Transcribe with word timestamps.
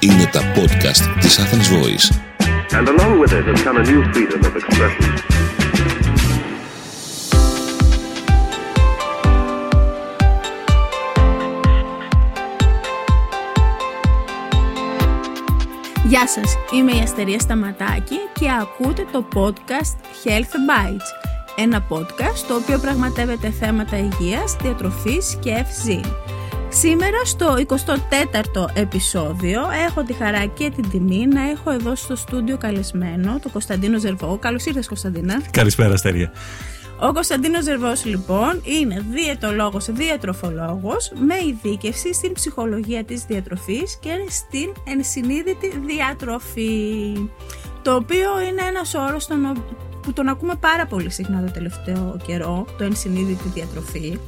Είναι 0.00 0.26
τα 0.32 0.40
podcast 0.54 1.20
της 1.20 1.38
Athens 1.38 1.68
Voice. 1.76 2.06
And 2.78 2.88
along 2.88 3.20
with 3.20 3.32
it 3.32 3.44
has 3.50 3.62
come 3.62 3.76
a 3.76 3.84
new 3.90 4.02
freedom 4.12 4.40
of 4.48 4.56
expression. 4.56 5.32
Γεια 16.04 16.28
σας, 16.28 16.56
είμαι 16.72 16.92
η 16.92 17.00
Αστερία 17.00 17.38
Σταματάκη 17.38 18.16
και 18.32 18.48
ακούτε 18.60 19.06
το 19.12 19.24
podcast 19.34 20.26
Health 20.26 20.54
Bites. 20.68 21.31
Ένα 21.56 21.86
podcast 21.88 22.44
το 22.48 22.54
οποίο 22.54 22.78
πραγματεύεται 22.78 23.50
θέματα 23.50 23.98
υγείας, 23.98 24.56
διατροφής 24.62 25.38
και 25.40 25.50
ευζή. 25.50 26.00
Σήμερα 26.68 27.24
στο 27.24 27.56
24ο 27.66 28.66
επεισόδιο 28.74 29.60
έχω 29.88 30.02
τη 30.02 30.12
χαρά 30.12 30.46
και 30.46 30.70
την 30.70 30.90
τιμή 30.90 31.26
να 31.26 31.50
έχω 31.50 31.70
εδώ 31.70 31.94
στο 31.94 32.16
στούντιο 32.16 32.56
καλεσμένο 32.56 33.38
τον 33.42 33.52
Κωνσταντίνο 33.52 33.98
Ζερβό. 33.98 34.38
Καλώς 34.38 34.64
ήρθες 34.64 34.88
Κωνσταντίνα. 34.88 35.42
Καλησπέρα 35.50 35.92
Αστερία. 35.92 36.32
Ο 37.00 37.12
Κωνσταντίνος 37.12 37.62
Ζερβός, 37.64 38.04
λοιπόν, 38.04 38.60
είναι 38.62 39.04
διαιτολόγος, 39.10 39.86
διατροφολόγος 39.90 41.12
με 41.26 41.34
ειδίκευση 41.34 42.14
στην 42.14 42.32
ψυχολογία 42.32 43.04
της 43.04 43.24
διατροφής 43.24 43.98
και 44.00 44.10
στην 44.28 44.72
ενσυνείδητη 44.86 45.82
διατροφή. 45.86 47.12
Το 47.82 47.94
οποίο 47.94 48.40
είναι 48.40 48.62
ένας 48.68 48.94
όρος 48.94 49.26
που 50.02 50.12
τον 50.12 50.28
ακούμε 50.28 50.54
πάρα 50.60 50.86
πολύ 50.86 51.10
συχνά 51.10 51.44
το 51.44 51.52
τελευταίο 51.52 52.20
καιρό, 52.26 52.66
το 52.78 52.84
ενσυνείδητη 52.84 53.48
διατροφή. 53.48 54.18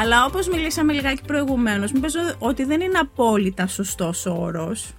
Αλλά 0.00 0.24
όπως 0.24 0.48
μιλήσαμε 0.48 0.92
λιγάκι 0.92 1.22
προηγουμένως, 1.26 1.92
μήπως 1.92 2.14
ότι 2.38 2.64
δεν 2.64 2.80
είναι 2.80 2.98
απόλυτα 2.98 3.66
σωστός 3.66 4.26
όρος. 4.26 4.94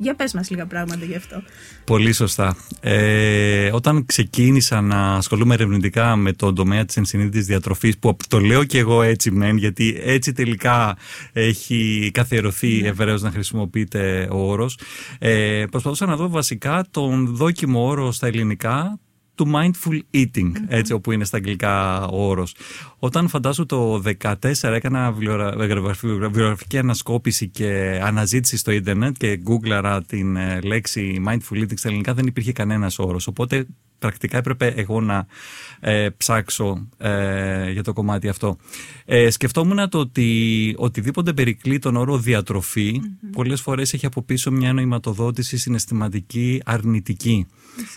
Για 0.00 0.14
πες 0.14 0.32
μας 0.32 0.50
λίγα 0.50 0.66
πράγματα 0.66 1.04
γι' 1.04 1.14
αυτό. 1.14 1.42
Πολύ 1.84 2.12
σωστά. 2.12 2.56
Ε, 2.80 3.70
όταν 3.72 4.06
ξεκίνησα 4.06 4.80
να 4.80 5.14
ασχολούμαι 5.14 5.54
ερευνητικά 5.54 6.16
με 6.16 6.32
τον 6.32 6.54
τομέα 6.54 6.84
της 6.84 6.96
ενσυνείδητης 6.96 7.46
διατροφής, 7.46 7.98
που 7.98 8.16
το 8.28 8.38
λέω 8.38 8.64
και 8.64 8.78
εγώ 8.78 9.02
έτσι 9.02 9.30
μεν, 9.30 9.56
γιατί 9.56 10.00
έτσι 10.04 10.32
τελικά 10.32 10.96
έχει 11.32 12.10
καθιερωθεί 12.14 12.80
ναι. 12.80 12.88
ευρέως 12.88 13.22
να 13.22 13.30
χρησιμοποιείται 13.30 14.28
ο 14.32 14.50
όρος, 14.50 14.78
ε, 15.18 15.64
προσπαθούσα 15.70 16.06
να 16.06 16.16
δω 16.16 16.28
βασικά 16.28 16.84
τον 16.90 17.26
δόκιμο 17.36 17.86
όρο 17.86 18.12
στα 18.12 18.26
ελληνικά, 18.26 18.98
του 19.38 19.50
mindful 19.54 20.00
eating, 20.14 20.52
έτσι 20.68 20.92
όπου 20.92 21.12
είναι 21.12 21.24
στα 21.24 21.36
αγγλικά 21.36 22.04
ο 22.06 22.28
όρος. 22.28 22.54
Όταν 22.98 23.28
φαντάσου 23.28 23.66
το 23.66 24.02
2014 24.22 24.34
έκανα 24.62 25.12
βιογραφική 26.30 26.78
ανασκόπηση 26.78 27.48
και 27.48 28.00
αναζήτηση 28.02 28.56
στο 28.56 28.70
ίντερνετ 28.70 29.16
και 29.18 29.36
γκούγκλαρα 29.36 30.02
την 30.02 30.36
ε, 30.36 30.60
λέξη 30.60 31.22
mindful 31.26 31.56
eating 31.56 31.76
στα 31.78 31.88
ελληνικά 31.88 32.14
δεν 32.14 32.26
υπήρχε 32.26 32.52
κανένας 32.52 32.98
όρος. 32.98 33.26
Οπότε 33.26 33.66
πρακτικά 33.98 34.36
έπρεπε 34.36 34.66
εγώ 34.66 35.00
να 35.00 35.26
ε, 35.80 36.08
ψάξω 36.16 36.88
ε, 36.98 37.70
για 37.70 37.82
το 37.82 37.92
κομμάτι 37.92 38.28
αυτό. 38.28 38.56
Ε, 39.04 39.30
σκεφτόμουν 39.30 39.88
το 39.88 39.98
ότι 39.98 40.74
οτιδήποτε 40.76 41.32
περικλεί 41.32 41.78
τον 41.78 41.96
όρο 41.96 42.18
διατροφή 42.18 43.00
mm-hmm. 43.02 43.28
πολλές 43.32 43.60
φορές 43.60 43.92
έχει 43.92 44.06
από 44.06 44.22
πίσω 44.22 44.50
μια 44.50 44.72
νοηματοδότηση 44.72 45.56
συναισθηματική 45.56 46.62
αρνητική. 46.64 47.46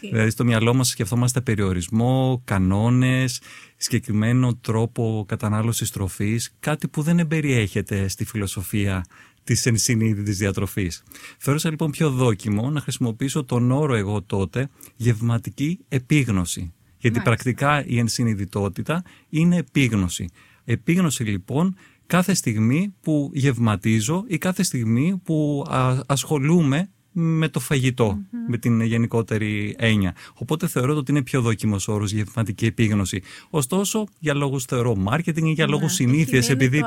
Δηλαδή 0.09 0.29
στο 0.29 0.43
μυαλό 0.43 0.73
μας 0.73 0.87
σκεφτόμαστε 0.87 1.41
περιορισμό, 1.41 2.41
κανόνες, 2.45 3.41
συγκεκριμένο 3.77 4.55
τρόπο 4.55 5.25
κατανάλωσης 5.27 5.91
τροφής, 5.91 6.55
κάτι 6.59 6.87
που 6.87 7.01
δεν 7.01 7.19
εμπεριέχεται 7.19 8.07
στη 8.07 8.25
φιλοσοφία 8.25 9.05
της 9.43 9.65
ενσυνείδητης 9.65 10.37
διατροφής. 10.37 11.03
Θεώρησα 11.37 11.69
λοιπόν 11.69 11.91
πιο 11.91 12.09
δόκιμο 12.09 12.69
να 12.69 12.81
χρησιμοποιήσω 12.81 13.43
τον 13.43 13.71
όρο 13.71 13.95
εγώ 13.95 14.21
τότε 14.21 14.69
γευματική 14.95 15.79
επίγνωση. 15.87 16.73
Γιατί 16.97 17.19
πρακτικά 17.19 17.85
η 17.85 17.99
ενσυνειδητότητα 17.99 19.03
είναι 19.29 19.57
επίγνωση. 19.57 20.29
Επίγνωση 20.65 21.23
λοιπόν 21.23 21.75
κάθε 22.05 22.33
στιγμή 22.33 22.93
που 23.01 23.31
γευματίζω 23.33 24.23
ή 24.27 24.37
κάθε 24.37 24.63
στιγμή 24.63 25.21
που 25.23 25.65
ασχολούμαι 26.05 26.89
με 27.11 27.47
το 27.49 27.59
φαγητο 27.59 28.19
με 28.47 28.57
την 28.57 28.81
γενικότερη 28.81 29.75
έννοια. 29.77 30.15
Οπότε 30.33 30.67
θεωρώ 30.67 30.95
ότι 30.95 31.11
είναι 31.11 31.21
πιο 31.21 31.41
δόκιμος 31.41 31.87
όρος 31.87 32.11
γευματική 32.11 32.65
επίγνωση. 32.65 33.21
Ωστόσο, 33.49 34.07
για 34.19 34.33
λόγους 34.33 34.65
θεωρώ 34.65 35.03
marketing 35.09 35.43
ή 35.43 35.51
για 35.51 35.67
λόγους 35.67 35.99
ναι, 35.99 36.07
συνήθεια, 36.07 36.43
επειδή, 36.47 36.83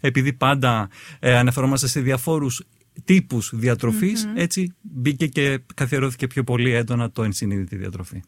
επειδή 0.00 0.32
πάντα 0.32 0.88
ε, 1.18 1.36
αναφερόμαστε 1.36 1.86
σε 1.86 2.00
διαφόρους 2.00 2.62
τύπους 3.04 3.52
έτσι 4.34 4.74
μπήκε 4.80 5.26
και 5.26 5.60
καθιερώθηκε 5.74 6.26
πιο 6.26 6.44
πολύ 6.44 6.72
έντονα 6.72 7.10
το 7.10 7.22
ενσυνείδητη 7.22 7.76
διατροφή. 7.76 8.22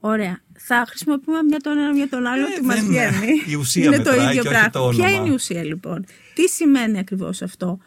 Ωραία. 0.00 0.40
Θα 0.58 0.84
χρησιμοποιούμε 0.88 1.42
μια 1.42 1.58
τον 1.58 1.78
ένα, 1.78 1.92
μια 1.92 2.08
τον 2.08 2.26
άλλο, 2.26 2.46
ε, 2.46 2.58
τι 2.58 2.64
μας 2.64 2.80
βγαίνει. 2.80 3.42
Η 3.46 3.54
ουσία 3.54 3.84
είναι 3.84 3.98
το 3.98 4.14
ίδιο 4.14 4.42
πράγμα. 4.42 4.88
Ποια 4.88 5.10
είναι 5.10 5.28
η 5.28 5.32
ουσία 5.32 5.64
λοιπόν, 5.64 6.04
τι 6.34 6.48
σημαίνει 6.48 6.98
ακριβώς 6.98 7.42
αυτό; 7.42 7.78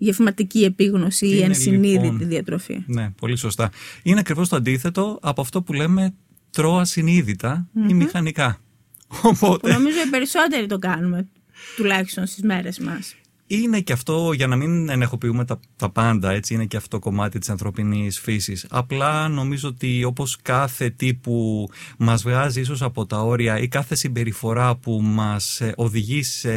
Γευματική 0.00 0.64
επίγνωση 0.64 1.26
ή 1.26 1.42
ενσυνείδητη 1.42 2.04
λοιπόν, 2.04 2.28
διατροφή. 2.28 2.82
Ναι, 2.86 3.10
πολύ 3.10 3.36
σωστά. 3.36 3.70
Είναι 4.02 4.20
ακριβώς 4.20 4.48
το 4.48 4.56
αντίθετο 4.56 5.18
από 5.22 5.40
αυτό 5.40 5.62
που 5.62 5.72
λέμε 5.72 6.14
τρώω 6.50 6.78
ασυνείδητα 6.78 7.68
ή 7.88 7.94
μηχανικά. 7.94 8.60
Οπότε... 9.22 9.72
νομίζω 9.72 9.96
οι 10.06 10.10
περισσότεροι 10.10 10.66
το 10.66 10.78
κάνουμε, 10.78 11.28
τουλάχιστον 11.76 12.26
στις 12.26 12.42
μέρες 12.42 12.78
μας 12.78 13.14
είναι 13.50 13.80
και 13.80 13.92
αυτό, 13.92 14.32
για 14.32 14.46
να 14.46 14.56
μην 14.56 14.88
ενεχοποιούμε 14.88 15.44
τα, 15.44 15.60
τα 15.76 15.90
πάντα, 15.90 16.30
έτσι, 16.30 16.54
είναι 16.54 16.64
και 16.64 16.76
αυτό 16.76 16.98
κομμάτι 16.98 17.38
της 17.38 17.50
ανθρωπινής 17.50 18.20
φύσης. 18.20 18.66
Απλά 18.70 19.28
νομίζω 19.28 19.68
ότι 19.68 20.04
όπως 20.04 20.36
κάθε 20.42 20.90
τι 20.90 21.14
που 21.14 21.68
μας 21.98 22.22
βγάζει 22.22 22.60
ίσως 22.60 22.82
από 22.82 23.06
τα 23.06 23.18
όρια 23.18 23.58
ή 23.58 23.68
κάθε 23.68 23.94
συμπεριφορά 23.94 24.76
που 24.76 25.00
μας 25.02 25.60
ε, 25.60 25.72
οδηγεί 25.76 26.22
σε 26.22 26.50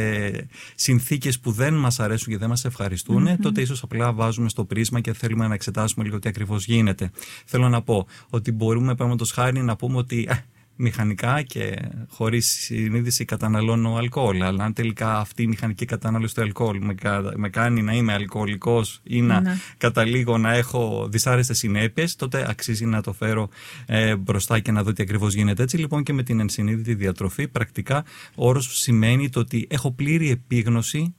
συνθήκες 0.74 1.40
που 1.40 1.50
δεν 1.50 1.74
μας 1.74 2.00
αρέσουν 2.00 2.32
και 2.32 2.38
δεν 2.38 2.48
μας 2.48 2.64
ευχαριστουν 2.64 3.40
τότε 3.40 3.60
ίσως 3.60 3.82
απλά 3.82 4.12
βάζουμε 4.12 4.48
στο 4.48 4.64
πρίσμα 4.64 5.00
και 5.00 5.12
θέλουμε 5.12 5.46
να 5.46 5.54
εξετάσουμε 5.54 6.04
λίγο 6.04 6.18
τι 6.18 6.28
ακριβώς 6.28 6.64
γίνεται. 6.64 7.10
Θέλω 7.44 7.68
να 7.68 7.82
πω 7.82 8.06
ότι 8.30 8.52
μπορούμε, 8.52 8.94
το 8.94 9.26
χάρη, 9.32 9.62
να 9.62 9.76
πούμε 9.76 9.96
ότι 9.96 10.26
ε, 10.30 10.34
μηχανικά 10.76 11.42
και 11.42 11.76
χωρίς 12.08 12.46
συνείδηση 12.46 13.24
καταναλώνω 13.24 13.96
αλκοόλ. 13.96 14.42
Αλλά 14.42 14.64
αν 14.64 14.72
τελικά 14.72 15.18
αυτή 15.18 15.42
η 15.42 15.46
μηχανική 15.46 15.84
κατανάλωση 15.84 16.34
του 16.34 16.42
αλκοόλ 16.42 16.78
με, 16.80 16.94
με 17.34 17.48
κάνει 17.48 17.82
να 17.82 17.92
είμαι 17.92 18.12
αλκοολικός 18.12 19.00
ή 19.02 19.20
να 19.20 19.40
ναι. 19.40 19.56
καταλήγω 19.76 20.38
να 20.38 20.52
έχω 20.54 21.08
δυσάρεστες 21.10 21.58
συνέπειες, 21.58 22.16
τότε 22.16 22.46
αξίζει 22.48 22.86
να 22.86 23.02
το 23.02 23.12
φέρω 23.12 23.48
ε, 23.86 24.16
μπροστά 24.16 24.58
και 24.58 24.72
να 24.72 24.82
δω 24.82 24.92
τι 24.92 25.02
ακριβώς 25.02 25.34
γίνεται. 25.34 25.62
Έτσι 25.62 25.76
λοιπόν 25.76 26.02
και 26.02 26.12
με 26.12 26.22
την 26.22 26.40
ενσυνείδητη 26.40 26.94
διατροφή, 26.94 27.48
πρακτικά 27.48 28.04
όρος 28.34 28.78
σημαίνει 28.78 29.28
το 29.28 29.40
ότι 29.40 29.66
έχω 29.70 29.92
πλήρη 29.92 30.30
επίγνωση 30.30 31.14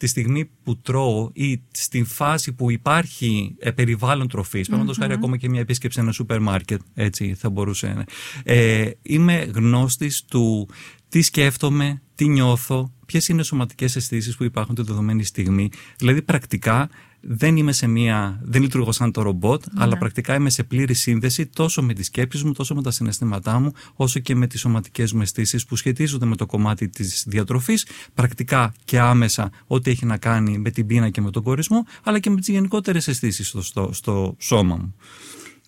τη 0.00 0.06
στιγμή 0.06 0.50
που 0.62 0.76
τρώω 0.76 1.30
ή 1.32 1.62
στην 1.70 2.06
φάση 2.06 2.52
που 2.52 2.70
υπάρχει 2.70 3.54
ε, 3.58 3.70
περιβάλλον 3.70 4.28
τροφής, 4.28 4.70
mm-hmm. 4.72 4.90
χάρη 4.98 5.12
ακόμα 5.12 5.36
και 5.36 5.48
μια 5.48 5.60
επίσκεψη 5.60 5.96
σε 5.96 6.02
ένα 6.02 6.12
σούπερ 6.12 6.40
μάρκετ, 6.40 6.80
έτσι 6.94 7.34
θα 7.34 7.50
μπορούσε. 7.50 8.04
Ε, 8.42 8.90
είμαι 9.02 9.50
γνώστης 9.54 10.24
του 10.24 10.68
τι 11.08 11.22
σκέφτομαι, 11.22 12.02
τι 12.14 12.28
νιώθω, 12.28 12.92
ποιες 13.06 13.28
είναι 13.28 13.40
οι 13.40 13.44
σωματικές 13.44 13.96
αισθήσεις 13.96 14.36
που 14.36 14.44
υπάρχουν 14.44 14.74
τη 14.74 14.82
δεδομένη 14.82 15.24
στιγμή. 15.24 15.68
Δηλαδή 15.96 16.22
πρακτικά 16.22 16.88
δεν 17.20 17.56
είμαι 17.56 17.72
σε 17.72 17.86
μία, 17.86 18.40
δεν 18.42 18.62
λειτουργώ 18.62 18.92
σαν 18.92 19.12
το 19.12 19.22
ρομπότ, 19.22 19.64
ναι. 19.72 19.82
αλλά 19.82 19.98
πρακτικά 19.98 20.34
είμαι 20.34 20.50
σε 20.50 20.62
πλήρη 20.62 20.94
σύνδεση 20.94 21.46
τόσο 21.46 21.82
με 21.82 21.92
τις 21.92 22.06
σκέψεις 22.06 22.42
μου, 22.42 22.52
τόσο 22.52 22.74
με 22.74 22.82
τα 22.82 22.90
συναισθήματά 22.90 23.58
μου, 23.58 23.72
όσο 23.94 24.20
και 24.20 24.34
με 24.34 24.46
τις 24.46 24.60
σωματικές 24.60 25.12
μου 25.12 25.20
αισθήσεις 25.20 25.66
που 25.66 25.76
σχετίζονται 25.76 26.26
με 26.26 26.36
το 26.36 26.46
κομμάτι 26.46 26.88
της 26.88 27.24
διατροφής, 27.26 27.86
πρακτικά 28.14 28.74
και 28.84 28.98
άμεσα 28.98 29.50
ό,τι 29.66 29.90
έχει 29.90 30.06
να 30.06 30.16
κάνει 30.16 30.58
με 30.58 30.70
την 30.70 30.86
πείνα 30.86 31.08
και 31.08 31.20
με 31.20 31.30
τον 31.30 31.42
κορισμό, 31.42 31.86
αλλά 32.02 32.18
και 32.18 32.30
με 32.30 32.36
τις 32.36 32.48
γενικότερες 32.48 33.08
αισθήσεις 33.08 33.48
στο, 33.48 33.62
στο, 33.62 33.90
στο 33.92 34.36
σώμα 34.38 34.76
μου. 34.76 34.94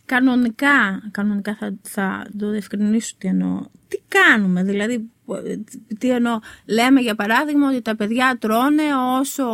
Κανονικά, 0.05 1.03
κανονικά 1.11 1.57
θα, 1.61 1.75
θα 1.83 2.27
το 2.39 2.51
διευκρινίσω 2.51 3.15
τι 3.19 3.29
εννοώ. 3.29 3.61
Τι 3.89 3.99
κάνουμε, 4.09 4.63
δηλαδή 4.63 5.11
τι 5.99 6.11
εννοώ, 6.11 6.39
λέμε 6.65 7.01
για 7.01 7.15
παράδειγμα 7.15 7.69
ότι 7.69 7.83
τα 7.83 7.97
παιδιά 7.97 8.37
τρώνε 8.41 8.83
όσο, 9.21 9.45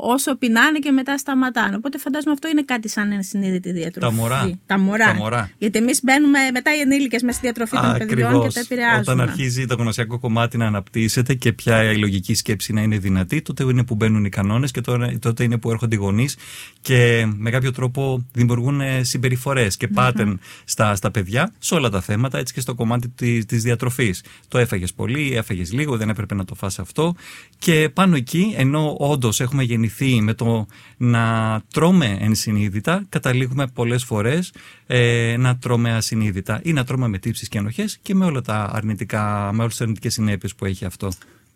όσο 0.00 0.36
πεινάνε 0.36 0.78
και 0.78 0.90
μετά 0.90 1.18
σταματάνε. 1.18 1.76
Οπότε 1.76 1.98
φαντάζομαι 1.98 2.32
αυτό 2.32 2.48
είναι 2.48 2.62
κάτι 2.62 2.88
σαν 2.88 3.12
ενσυνείδητη 3.12 3.72
διατροφή. 3.72 4.16
Τα 4.16 4.22
μωρά. 4.22 4.58
Τα 4.66 4.78
μωρά. 4.78 5.06
Τα 5.06 5.14
μωρά. 5.14 5.50
Γιατί 5.58 5.78
εμείς 5.78 6.00
μπαίνουμε 6.02 6.38
μετά 6.52 6.76
οι 6.76 6.80
ενήλικες 6.80 7.22
μες 7.22 7.34
στη 7.34 7.42
διατροφή 7.42 7.76
των 7.76 7.94
παιδιών 7.98 8.42
και 8.42 8.52
τα 8.52 8.60
επηρεάζουμε. 8.60 9.00
Όταν 9.00 9.20
αρχίζει 9.20 9.66
το 9.66 9.74
γνωσιακό 9.74 10.18
κομμάτι 10.18 10.56
να 10.56 10.66
αναπτύσσεται 10.66 11.34
και 11.34 11.52
πια 11.52 11.92
η 11.92 11.96
λογική 11.96 12.34
σκέψη 12.34 12.72
να 12.72 12.82
είναι 12.82 12.98
δυνατή, 12.98 13.42
τότε 13.42 13.64
είναι 13.64 13.84
που 13.84 13.94
μπαίνουν 13.94 14.24
οι 14.24 14.28
κανόνες 14.28 14.70
και 14.70 14.80
τότε 15.20 15.44
είναι 15.44 15.58
που 15.58 15.70
έρχονται 15.70 15.94
οι 15.94 15.98
γονείς 15.98 16.36
και 16.80 17.26
με 17.36 17.50
κάποιο 17.50 17.72
τρόπο 17.72 18.26
δημιουργούν 18.32 18.80
συμπεριφορές 19.00 19.76
και 19.76 19.88
pattern 19.94 20.34
στα, 20.64 20.94
στα 20.94 21.10
παιδιά 21.10 21.52
σε 21.58 21.74
όλα 21.74 21.90
τα 21.90 22.00
θέματα, 22.00 22.38
έτσι 22.38 22.54
και 22.54 22.60
στο 22.60 22.74
κομμάτι 22.74 23.08
της 23.46 23.62
διατροφής. 23.62 24.22
Το 24.48 24.58
έφαγες 24.74 24.94
πολύ, 24.94 25.32
έφαγες 25.34 25.72
λίγο, 25.72 25.96
δεν 25.96 26.08
έπρεπε 26.08 26.34
να 26.34 26.44
το 26.44 26.54
φας 26.54 26.78
αυτό. 26.78 27.14
Και 27.58 27.90
πάνω 27.94 28.16
εκεί, 28.16 28.54
ενώ 28.56 28.96
όντως 28.98 29.40
έχουμε 29.40 29.62
γεννηθεί 29.62 30.20
με 30.20 30.34
το 30.34 30.66
να 30.96 31.60
τρώμε 31.72 32.16
ενσυνείδητα, 32.20 33.04
καταλήγουμε 33.08 33.66
πολλές 33.66 34.04
φορές 34.04 34.52
ε, 34.86 35.36
να 35.38 35.56
τρώμε 35.56 35.92
ασυνείδητα 35.94 36.60
ή 36.64 36.72
να 36.72 36.84
τρώμε 36.84 37.08
με 37.08 37.18
τύψεις 37.18 37.48
και 37.48 37.58
ενοχές 37.58 37.98
και 38.02 38.14
με 38.14 38.24
όλα 38.24 38.40
τα 38.40 38.70
αρνητικά, 38.72 39.50
με 39.52 39.58
όλες 39.58 39.72
τις 39.72 39.80
αρνητικές 39.80 40.12
συνέπειες 40.12 40.54
που 40.54 40.64
έχει 40.64 40.84
αυτό. 40.84 41.08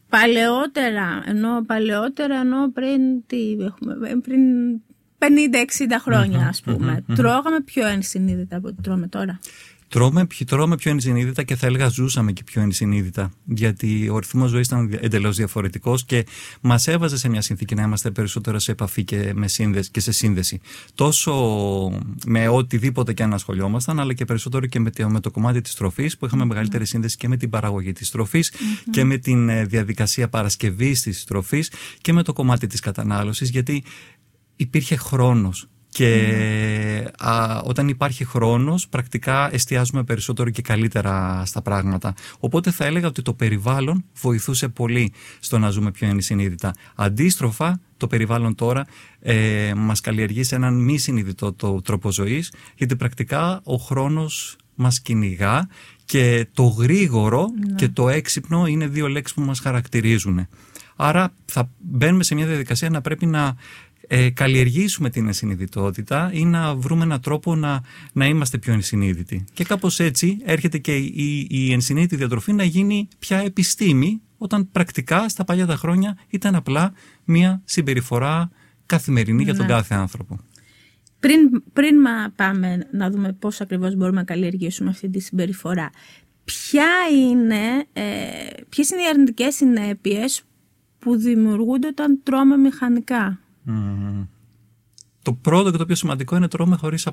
Παλαιότερα, 0.08 1.22
ενώ 1.26 1.64
παλαιότερα, 1.66 2.40
ενώ 2.40 2.72
πριν, 2.72 3.26
τι 3.26 3.56
έχουμε, 3.60 3.94
πριν 4.22 4.40
50-60 5.18 5.26
χρόνια 6.00 6.46
ας 6.48 6.60
πουμε 6.60 7.04
τρώγαμε 7.14 7.60
πιο 7.60 7.86
ενσυνείδητα 7.86 8.56
από 8.56 8.68
ό,τι 8.68 8.82
τρώμε 8.82 9.06
τώρα. 9.06 9.38
Τρώμε, 9.88 10.26
τρώμε 10.46 10.76
πιο 10.76 10.90
ενσυνείδητα 10.90 11.42
και 11.42 11.56
θα 11.56 11.66
έλεγα 11.66 11.88
ζούσαμε 11.88 12.32
και 12.32 12.42
πιο 12.44 12.62
ενσυνείδητα. 12.62 13.32
Γιατί 13.44 14.08
ο 14.08 14.18
ρυθμός 14.18 14.50
ζωής 14.50 14.66
ήταν 14.66 14.98
εντελώς 15.00 15.36
διαφορετικός 15.36 16.04
και 16.04 16.26
μας 16.60 16.86
έβαζε 16.86 17.16
σε 17.16 17.28
μια 17.28 17.40
συνθήκη 17.40 17.74
να 17.74 17.82
είμαστε 17.82 18.10
περισσότερο 18.10 18.58
σε 18.58 18.70
επαφή 18.70 19.04
και, 19.04 19.32
με 19.34 19.48
σύνδεση, 19.48 19.90
και 19.90 20.00
σε 20.00 20.12
σύνδεση. 20.12 20.60
Τόσο 20.94 21.32
με 22.26 22.48
οτιδήποτε 22.48 23.12
και 23.12 23.22
αν 23.22 23.34
ασχολιόμασταν, 23.34 24.00
αλλά 24.00 24.12
και 24.12 24.24
περισσότερο 24.24 24.66
και 24.66 24.80
με 24.80 24.90
το, 24.90 25.08
με 25.08 25.20
το 25.20 25.30
κομμάτι 25.30 25.60
της 25.60 25.74
τροφής, 25.74 26.16
που 26.16 26.26
είχαμε 26.26 26.44
μεγαλύτερη 26.44 26.86
σύνδεση 26.86 27.16
και 27.16 27.28
με 27.28 27.36
την 27.36 27.50
παραγωγή 27.50 27.92
της 27.92 28.10
τροφη 28.10 28.44
και 28.90 29.04
με 29.04 29.16
την 29.16 29.48
ε, 29.48 29.64
διαδικασία 29.64 30.28
παρασκευής 30.28 31.02
της 31.02 31.24
τροφής 31.24 31.72
και 32.00 32.12
με 32.12 32.22
το 32.22 32.32
κομμάτι 32.32 32.66
της 32.66 32.80
κατανάλωσης. 32.80 33.50
Γιατί 33.50 33.84
υπήρχε 34.56 34.96
χρόνος 34.96 35.68
και 35.98 37.10
όταν 37.64 37.88
υπάρχει 37.88 38.24
χρόνος 38.24 38.88
πρακτικά 38.88 39.54
εστιάζουμε 39.54 40.04
περισσότερο 40.04 40.50
και 40.50 40.62
καλύτερα 40.62 41.42
στα 41.46 41.62
πράγματα. 41.62 42.14
Οπότε 42.38 42.70
θα 42.70 42.84
έλεγα 42.84 43.06
ότι 43.06 43.22
το 43.22 43.32
περιβάλλον 43.34 44.04
βοηθούσε 44.20 44.68
πολύ 44.68 45.12
στο 45.40 45.58
να 45.58 45.70
ζούμε 45.70 45.90
πιο 45.90 46.08
ενσυνείδητα. 46.08 46.74
Αντίστροφα, 46.94 47.80
το 47.96 48.06
περιβάλλον 48.06 48.54
τώρα 48.54 48.86
ε, 49.20 49.72
μας 49.76 50.00
καλλιεργεί 50.00 50.42
σε 50.42 50.54
έναν 50.54 50.74
μη 50.74 50.98
συνειδητό 50.98 51.52
το 51.52 51.80
τρόπο 51.82 52.12
ζωής 52.12 52.52
γιατί 52.74 52.96
πρακτικά 52.96 53.60
ο 53.64 53.76
χρόνος 53.76 54.56
μας 54.74 55.00
κυνηγά 55.00 55.68
και 56.04 56.46
το 56.52 56.62
γρήγορο 56.62 57.46
ναι. 57.66 57.74
και 57.74 57.88
το 57.88 58.08
έξυπνο 58.08 58.66
είναι 58.66 58.86
δύο 58.86 59.08
λέξεις 59.08 59.36
που 59.36 59.42
μας 59.42 59.60
χαρακτηρίζουν. 59.60 60.48
Άρα 61.00 61.32
θα 61.44 61.70
μπαίνουμε 61.78 62.22
σε 62.22 62.34
μια 62.34 62.46
διαδικασία 62.46 62.90
να 62.90 63.00
πρέπει 63.00 63.26
να 63.26 63.56
ε, 64.06 64.30
καλλιεργήσουμε 64.30 65.10
την 65.10 65.26
ενσυνειδητότητα 65.26 66.30
ή 66.32 66.44
να 66.44 66.74
βρούμε 66.74 67.04
έναν 67.04 67.20
τρόπο 67.20 67.54
να, 67.54 67.82
να 68.12 68.26
είμαστε 68.26 68.58
πιο 68.58 68.72
ενσυνείδητοι. 68.72 69.44
Και 69.52 69.64
κάπως 69.64 70.00
έτσι 70.00 70.38
έρχεται 70.44 70.78
και 70.78 70.96
η, 70.96 71.46
η 71.50 71.72
ενσυνείδητη 71.72 72.16
διατροφή 72.16 72.52
να 72.52 72.64
γίνει 72.64 73.08
πια 73.18 73.38
επιστήμη 73.38 74.20
όταν 74.38 74.70
πρακτικά 74.70 75.28
στα 75.28 75.44
παλιά 75.44 75.66
τα 75.66 75.76
χρόνια 75.76 76.18
ήταν 76.28 76.54
απλά 76.54 76.92
μια 77.24 77.62
συμπεριφορά 77.64 78.50
καθημερινή 78.86 79.42
για 79.42 79.54
τον 79.54 79.66
ναι. 79.66 79.72
κάθε 79.72 79.94
άνθρωπο. 79.94 80.38
Πριν, 81.20 81.62
πριν 81.72 81.96
πάμε 82.36 82.88
να 82.92 83.10
δούμε 83.10 83.32
πώς 83.32 83.60
ακριβώς 83.60 83.94
μπορούμε 83.94 84.18
να 84.18 84.24
καλλιεργήσουμε 84.24 84.90
αυτή 84.90 85.08
τη 85.08 85.20
συμπεριφορά, 85.20 85.90
ποια 86.44 86.88
είναι, 87.12 87.86
ε, 87.92 88.02
ποιες 88.68 88.90
είναι 88.90 89.02
οι 89.02 89.08
αρνητικές 89.08 89.54
συνέπειες 89.54 90.42
που 90.98 91.16
δημιουργούνται 91.16 91.86
όταν 91.86 92.20
τρώμε 92.22 92.56
μηχανικά; 92.56 93.40
Το 95.22 95.32
πρώτο 95.32 95.70
και 95.70 95.76
το 95.76 95.86
πιο 95.86 95.94
σημαντικό 95.94 96.36
είναι 96.36 96.48
τρώμε 96.48 96.76
χωρίς 96.76 97.06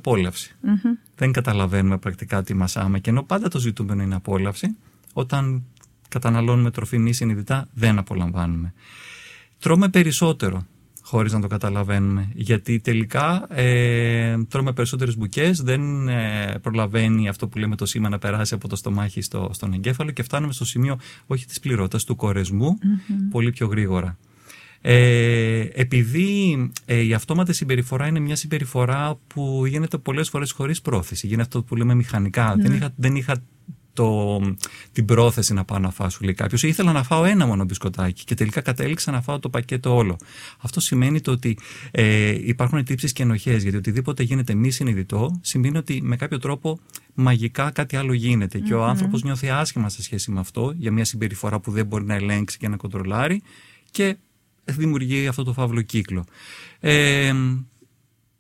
Δεν 1.16 1.32
καταλαβαίνουμε 1.32 1.98
πρακτικά 1.98 2.44
τι 2.44 2.54
μασάμε 2.54 3.00
και 3.00 3.10
ενώ 3.10 3.24
πάντα 3.24 3.48
το 3.48 3.60
ζητούμενο 3.60 4.04
είναι 4.04 4.16
απόλαυση, 4.16 4.76
όταν 5.14 5.64
καταναλώνουμε 6.10 6.72
τροφή 6.72 6.98
μη 6.98 7.14
συνειδητά 7.14 7.68
δεν 7.74 7.98
απολαμβάνουμε. 7.98 8.74
Τρώμε 9.60 9.90
περισσότερο 9.90 10.66
χωρίς 11.06 11.34
να 11.34 11.42
το 11.42 11.48
καταλαβαίνουμε. 11.48 12.30
Γιατί 12.34 12.80
τελικά 12.80 13.48
ε, 13.50 14.44
τρώμε 14.48 14.74
περισσότερες 14.74 15.18
μπουκές, 15.18 15.62
δεν 15.62 16.08
ε, 16.08 16.60
προλαβαίνει 16.62 17.28
αυτό 17.28 17.48
που 17.48 17.58
λέμε 17.58 17.76
το 17.76 17.86
σήμα 17.86 18.10
να 18.10 18.18
περάσει 18.18 18.54
από 18.54 18.68
το 18.68 18.76
στομάχι 18.76 19.22
στο, 19.22 19.50
στον 19.54 19.74
εγκέφαλο 19.74 20.12
και 20.12 20.24
φτάνουμε 20.24 20.54
στο 20.54 20.66
σημείο 20.66 21.00
όχι 21.26 21.46
της 21.46 21.60
πληρότητας, 21.60 22.04
του 22.04 22.16
κορεσμου 22.16 22.78
πολύ 23.30 23.52
πιο 23.52 23.68
γρήγορα. 23.68 24.18
Ε, 24.88 25.68
επειδή 25.74 26.72
ε, 26.86 27.00
η 27.00 27.14
αυτόματη 27.14 27.54
συμπεριφορά 27.54 28.08
είναι 28.08 28.20
μια 28.20 28.36
συμπεριφορά 28.36 29.20
που 29.28 29.66
γίνεται 29.66 29.98
πολλές 29.98 30.30
φορές 30.30 30.52
χωρίς 30.52 30.82
πρόθεση. 30.82 31.28
Γίνεται 31.28 31.42
αυτό 31.42 31.64
που 31.64 31.76
λέμε 31.76 31.94
μηχανικά. 31.94 32.56
Δεν 32.58 32.72
ναι. 32.72 32.78
είχα, 32.78 32.94
δεν 32.96 33.16
είχα 33.16 33.44
το, 33.94 34.40
την 34.92 35.06
πρόθεση 35.06 35.54
να 35.54 35.66
πάω 35.66 35.80
να 35.80 35.92
φάω, 35.92 36.10
σου 36.10 36.24
λέει 36.24 36.34
κάποιος. 36.34 36.64
Ήθελα 36.64 36.92
να 36.92 37.04
φάω 37.04 37.24
ένα 37.24 37.46
μόνο 37.46 37.64
μπισκοτάκι 37.64 38.24
και 38.24 38.36
τελικά 38.36 38.62
κατέληξα 38.62 39.12
να 39.12 39.22
φάω 39.22 39.40
το 39.40 39.50
πακέτο 39.50 39.96
όλο. 39.96 40.18
Αυτό 40.60 40.80
σημαίνει 40.80 41.22
το 41.22 41.32
ότι 41.32 41.58
ε, 41.92 42.30
υπάρχουν 42.48 42.84
τύψεις 42.84 43.14
και 43.14 43.24
ενοχές, 43.24 43.62
γιατί 43.62 43.78
οτιδήποτε 43.78 44.24
γίνεται 44.24 44.54
μη 44.54 44.72
συνειδητό 44.72 45.40
σημαίνει 45.42 45.78
ότι 45.78 46.02
με 46.04 46.16
κάποιο 46.16 46.40
τρόπο 46.40 46.80
μαγικά 47.14 47.72
κάτι 47.72 47.96
άλλο 47.96 48.14
γίνεται. 48.14 48.60
Και 48.60 48.74
ο 48.74 48.84
άνθρωπος 48.84 49.24
νιώθει 49.24 49.50
άσχημα 49.50 49.90
σε 49.90 50.02
σχέση 50.02 50.32
με 50.32 50.40
αυτό, 50.40 50.74
για 50.78 50.92
μια 50.92 51.06
συμπεριφορά 51.06 51.60
που 51.60 51.72
δεν 51.72 51.86
μπορεί 51.86 52.06
να 52.06 52.14
ελέγξει 52.14 52.58
και 52.58 52.68
να 52.68 52.78
κοντρολάρει. 52.78 53.42
Και 53.92 54.18
δημιουργεί 54.66 55.28
αυτό 55.28 55.44
το 55.44 55.54
φαύλο 55.54 55.82
κύκλο. 55.82 56.26
Ε, 56.80 57.34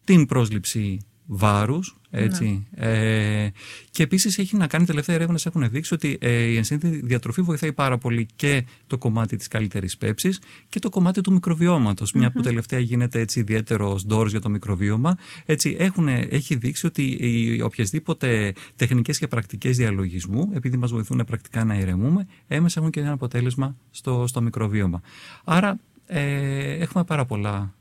την 0.04 0.26
πρόσληψη 0.26 1.00
βάρους, 1.26 1.96
έτσι. 2.10 2.68
Ναι. 2.78 3.44
Ε, 3.44 3.52
και 3.92 4.04
επίσης 4.04 4.38
έχει 4.38 4.58
να 4.58 4.68
κάνει, 4.68 4.86
τελευταία 4.86 5.16
έρευνε 5.16 5.40
έχουν 5.44 5.70
δείξει 5.70 5.94
ότι 5.94 6.18
ε, 6.22 6.44
η 6.44 6.58
ενσύνθετη 6.58 7.02
διατροφή 7.04 7.42
βοηθάει 7.42 7.74
πάρα 7.74 7.98
πολύ 7.98 8.28
και 8.36 8.66
το 8.88 8.98
κομμάτι 8.98 9.36
της 9.36 9.48
καλύτερης 9.48 9.98
πέψης 9.98 10.40
και 10.70 10.80
το 10.80 10.90
κομμάτι 10.90 11.22
του 11.22 11.32
μικροβιώματος, 11.32 12.12
μια 12.12 12.32
που 12.32 12.42
τελευταία 12.42 12.80
γίνεται 12.80 13.20
έτσι 13.20 13.40
ιδιαίτερο 13.40 14.00
ντόρος 14.08 14.32
για 14.32 14.42
το 14.42 14.50
μικροβίωμα. 14.50 15.18
Έτσι, 15.46 15.76
έχουν, 15.80 16.08
έχει 16.08 16.56
δείξει 16.56 16.86
ότι 16.86 17.18
οι 17.20 17.62
οποιασδήποτε 17.62 18.54
τεχνικές 18.76 19.18
και 19.18 19.28
πρακτικές 19.28 19.78
διαλογισμού, 19.78 20.52
επειδή 20.54 20.78
μας 20.78 20.92
βοηθούν 20.92 21.24
πρακτικά 21.26 21.64
να 21.64 21.76
ηρεμούμε, 21.76 22.28
έμεσα 22.48 22.80
έχουν 22.80 22.92
και 22.92 23.00
ένα 23.00 23.12
αποτέλεσμα 23.12 23.76
στο, 23.92 24.28
στο 24.28 24.42
μικροβίωμα. 24.42 25.02
Άρα 25.44 25.80
ε, 26.06 26.74
έχουμε 26.74 27.04
πάρα 27.04 27.26
πολλά 27.26 27.74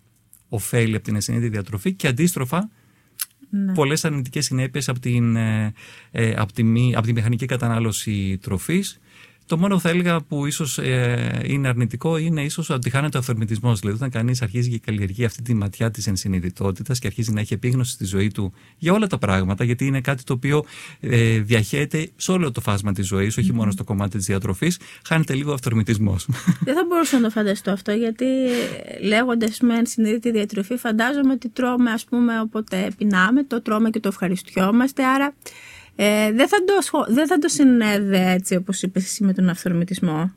ωφέλη 0.48 0.94
από 0.94 1.04
την 1.04 1.16
ασυνείδητη 1.16 1.50
διατροφή 1.50 1.92
και 1.92 2.08
αντίστροφα 2.08 2.70
ναι. 3.50 3.72
πολλές 3.72 4.04
αρνητικές 4.04 4.44
συνέπειες 4.44 4.88
από, 4.88 5.00
την, 5.00 5.36
ε, 5.36 5.72
ε 6.10 6.34
από, 6.36 6.52
τη, 6.52 6.62
από 6.94 7.06
τη 7.06 7.12
μηχανική 7.12 7.46
κατανάλωση 7.46 8.38
τροφής 8.42 9.00
το 9.46 9.58
μόνο 9.58 9.74
που 9.74 9.80
θα 9.80 9.88
έλεγα 9.88 10.20
που 10.20 10.46
ίσως 10.46 10.78
ε, 10.78 11.40
είναι 11.44 11.68
αρνητικό 11.68 12.16
είναι 12.16 12.42
ίσως 12.42 12.70
ότι 12.70 12.90
χάνεται 12.90 13.16
ο 13.16 13.20
αυθορμητισμό. 13.20 13.74
Δηλαδή, 13.74 13.96
όταν 13.96 14.10
κανείς 14.10 14.42
αρχίζει 14.42 14.70
και 14.70 14.78
καλλιεργεί 14.78 15.24
αυτή 15.24 15.42
τη 15.42 15.54
ματιά 15.54 15.90
της 15.90 16.06
ενσυνειδητότητας 16.06 16.98
και 16.98 17.06
αρχίζει 17.06 17.32
να 17.32 17.40
έχει 17.40 17.54
επίγνωση 17.54 17.92
στη 17.92 18.04
ζωή 18.04 18.30
του 18.30 18.52
για 18.78 18.92
όλα 18.92 19.06
τα 19.06 19.18
πράγματα, 19.18 19.64
γιατί 19.64 19.86
είναι 19.86 20.00
κάτι 20.00 20.24
το 20.24 20.32
οποίο 20.32 20.64
ε, 21.00 21.38
διαχέεται 21.38 22.10
σε 22.16 22.32
όλο 22.32 22.50
το 22.50 22.60
φάσμα 22.60 22.92
της 22.92 23.06
ζωής, 23.06 23.36
όχι 23.36 23.52
μόνο 23.52 23.70
στο 23.70 23.84
κομμάτι 23.84 24.16
της 24.16 24.26
διατροφής, 24.26 24.78
χάνεται 25.06 25.34
λίγο 25.34 25.50
ο 25.50 25.54
αυθορμητισμό. 25.54 26.16
Δεν 26.60 26.74
θα 26.74 26.84
μπορούσα 26.88 27.16
να 27.16 27.22
το 27.22 27.30
φανταστώ 27.30 27.70
αυτό, 27.70 27.92
γιατί 27.92 28.24
λέγοντας 29.02 29.60
με 29.60 29.74
ενσυνείδητη 29.74 30.30
διατροφή, 30.30 30.76
φαντάζομαι 30.76 31.32
ότι 31.32 31.48
τρώμε, 31.48 31.90
ας 31.90 32.04
πούμε, 32.04 32.40
όποτε 32.40 32.90
πεινάμε, 32.96 33.44
το 33.44 33.62
τρώμε 33.62 33.90
και 33.90 34.00
το 34.00 34.08
ευχαριστιόμαστε. 34.08 35.04
Άρα 35.04 35.34
ε, 35.96 36.32
δεν, 36.32 36.48
θα 36.48 36.56
το, 36.64 37.04
δεν 37.08 37.26
θα 37.26 37.38
το 37.38 37.48
συνέδε 37.48 38.30
έτσι 38.30 38.54
όπως 38.54 38.82
είπες 38.82 39.04
εσύ 39.04 39.24
με 39.24 39.32
τον 39.32 39.48
αυθορμητισμό. 39.48 40.34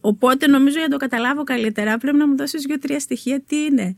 Οπότε 0.00 0.46
νομίζω 0.46 0.78
για 0.78 0.86
να 0.86 0.92
το 0.92 0.96
καταλάβω 0.96 1.44
καλύτερα 1.44 1.98
πρέπει 1.98 2.16
να 2.16 2.28
μου 2.28 2.36
δώσεις 2.36 2.62
δύο-τρία 2.62 3.00
στοιχεία 3.00 3.40
τι 3.40 3.56
είναι 3.56 3.96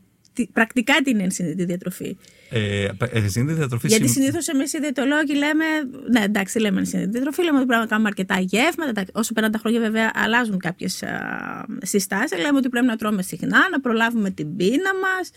πρακτικά 0.53 0.93
την 1.03 1.19
ενσυνείδητη 1.19 1.65
διατροφή; 1.65 2.17
Ε, 2.49 2.87
ενσυνείδητη 3.11 3.57
διατροφή 3.57 3.87
Γιατί 3.87 4.07
συνήθως 4.09 4.47
εμείς 4.47 4.73
οι 4.73 4.79
διαιτολόγοι 4.79 5.33
λέμε. 5.33 5.65
Ναι, 6.11 6.23
εντάξει, 6.23 6.59
λέμε 6.59 6.79
ενσυνείδητη 6.79 7.13
διατροφή, 7.13 7.43
λέμε 7.43 7.57
ότι 7.57 7.65
πρέπει 7.65 7.81
να 7.81 7.87
κάνουμε 7.87 8.07
αρκετά 8.07 8.39
γεύματα. 8.39 9.05
Όσο 9.13 9.33
περνάνε 9.33 9.53
τα 9.53 9.59
χρόνια, 9.59 9.79
βέβαια, 9.79 10.11
αλλάζουν 10.13 10.57
κάποιες 10.59 11.03
συστάσεις. 11.81 12.37
Λέμε 12.37 12.57
ότι 12.57 12.69
πρέπει 12.69 12.85
να 12.85 12.95
τρώμε 12.95 13.21
συχνά, 13.21 13.69
να 13.71 13.79
προλάβουμε 13.81 14.29
την 14.29 14.55
πείνα 14.55 14.91
μας, 15.01 15.29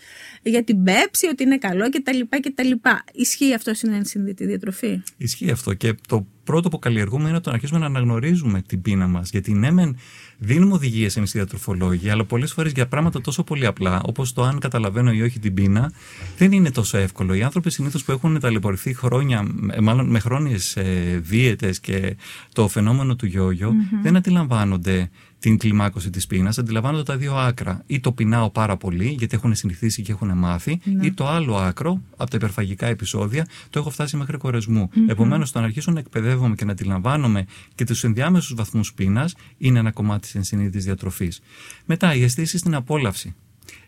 για 0.43 0.63
την 0.63 0.83
πέψη, 0.83 1.27
ότι 1.27 1.43
είναι 1.43 1.57
καλό 1.57 1.89
κτλ. 1.89 2.19
κτλ. 2.29 2.71
Ισχύει 3.13 3.53
αυτό 3.53 3.73
στην 3.73 3.93
ενσυνείδητη 3.93 4.45
διατροφή; 4.45 5.01
Ισχύει 5.17 5.51
αυτό. 5.51 5.73
Και 5.73 5.95
το 6.07 6.27
πρώτο 6.47 6.69
που 6.69 6.79
καλλιεργούμε 6.79 7.29
είναι 7.29 7.39
το 7.39 7.49
να 7.49 7.55
αρχίσουμε 7.55 7.79
να 7.79 7.85
αναγνωρίζουμε 7.85 8.61
την 8.61 8.81
πείνα 8.81 9.07
μας. 9.07 9.29
Γιατί 9.29 9.53
ναι, 9.53 9.71
μεν 9.71 9.97
δίνουμε 10.37 10.73
οδηγίες 10.73 11.17
εμείς 11.17 11.33
οι 11.33 11.37
διατροφολόγοι, 11.37 12.09
αλλά 12.09 12.23
πολλές 12.23 12.53
φορές 12.53 12.71
για 12.71 12.87
πράγματα 12.87 13.21
τόσο 13.21 13.43
πολύ 13.43 13.65
απλά, 13.65 14.01
όπως 14.05 14.33
το 14.33 14.43
αν 14.43 14.59
καταλαβαίνω 14.59 15.11
ή 15.11 15.21
όχι 15.21 15.39
την 15.39 15.53
πείνα, 15.53 15.91
δεν 16.37 16.51
είναι 16.51 16.71
τόσο 16.71 16.97
εύκολο. 16.97 17.33
Οι 17.33 17.43
άνθρωποι 17.43 17.71
συνήθως 17.71 18.03
που 18.03 18.11
έχουν 18.11 18.39
ταλαιπωρηθεί 18.39 18.93
χρόνια, 18.93 19.47
μάλλον 19.81 20.09
με 20.09 20.19
χρόνιες 20.19 20.77
δίαιτες 21.19 21.79
και 21.79 22.15
το 22.53 22.67
φαινόμενο 22.67 23.15
του 23.15 23.25
γιογιο 23.25 23.73
δεν 24.03 24.15
αντιλαμβάνονται 24.15 25.09
την 25.39 25.57
κλιμάκωση 25.57 26.09
της 26.09 26.27
πείνας, 26.27 26.57
αντιλαμβάνονται 26.57 27.03
τα 27.03 27.17
δύο 27.17 27.35
άκρα. 27.35 27.83
Ή 27.85 27.99
το 27.99 28.11
πεινάω 28.11 28.49
πάρα 28.49 28.77
πολύ, 28.77 29.15
γιατί 29.19 29.35
έχουν 29.35 29.55
συνηθίσει 29.55 30.01
και 30.01 30.11
έχουν 30.11 30.37
μάθει, 30.37 30.79
Ναι. 30.83 31.05
ή 31.05 31.11
το 31.13 31.27
άλλο 31.27 31.55
άκρο, 31.55 32.01
από 32.17 32.29
τα 32.29 32.37
υπερφαγικά 32.37 32.85
επεισόδια, 32.87 33.47
το 33.69 33.79
έχω 33.79 33.89
φτάσει 33.89 34.17
μέχρι 34.17 34.37
κορεσμού. 34.37 34.89
Επομένως, 35.07 35.51
το 35.51 35.59
να 35.59 35.65
αρχίσω 35.65 35.91
να 35.91 35.99
εκπαιδεύομαι 35.99 36.55
και 36.55 36.65
να 36.65 36.71
αντιλαμβάνομαι 36.71 37.45
και 37.75 37.83
τους 37.85 38.03
ενδιάμεσους 38.03 38.53
βαθμούς 38.53 38.93
πείνας 38.93 39.35
είναι 39.57 39.79
ένα 39.79 39.91
κομμάτι 39.91 40.21
της 40.21 40.35
ενσυνείδητης 40.35 40.83
διατροφής. 40.83 41.41
Μετά, 41.85 42.15
οι 42.15 42.23
αισθήσεις 42.23 42.59
στην 42.59 42.75
απόλαυση. 42.75 43.35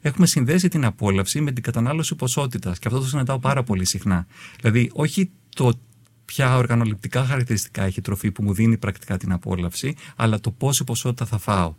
Έχουμε 0.01 0.25
συνδέσει 0.27 0.67
την 0.67 0.85
απόλαυση 0.85 1.41
με 1.41 1.51
την 1.51 1.63
κατανάλωση 1.63 2.15
ποσότητας 2.15 2.79
και 2.79 2.87
αυτό 2.87 2.99
το 2.99 3.05
συναντάω 3.07 3.39
πάρα 3.39 3.63
πολύ 3.63 3.85
συχνά. 3.85 4.27
Δηλαδή, 4.61 4.89
όχι 4.93 5.29
το 5.55 5.71
ποια 6.29 6.57
οργανοληπτικά 6.57 7.25
χαρακτηριστικά 7.25 7.83
έχει 7.83 7.99
η 7.99 8.01
τροφή 8.01 8.31
που 8.31 8.43
μου 8.43 8.53
δίνει 8.53 8.77
πρακτικά 8.77 9.17
την 9.17 9.31
απόλαυση, 9.31 9.95
αλλά 10.15 10.39
το 10.39 10.51
πόση 10.51 10.83
ποσότητα 10.83 11.25
θα 11.25 11.37
φάω. 11.37 11.73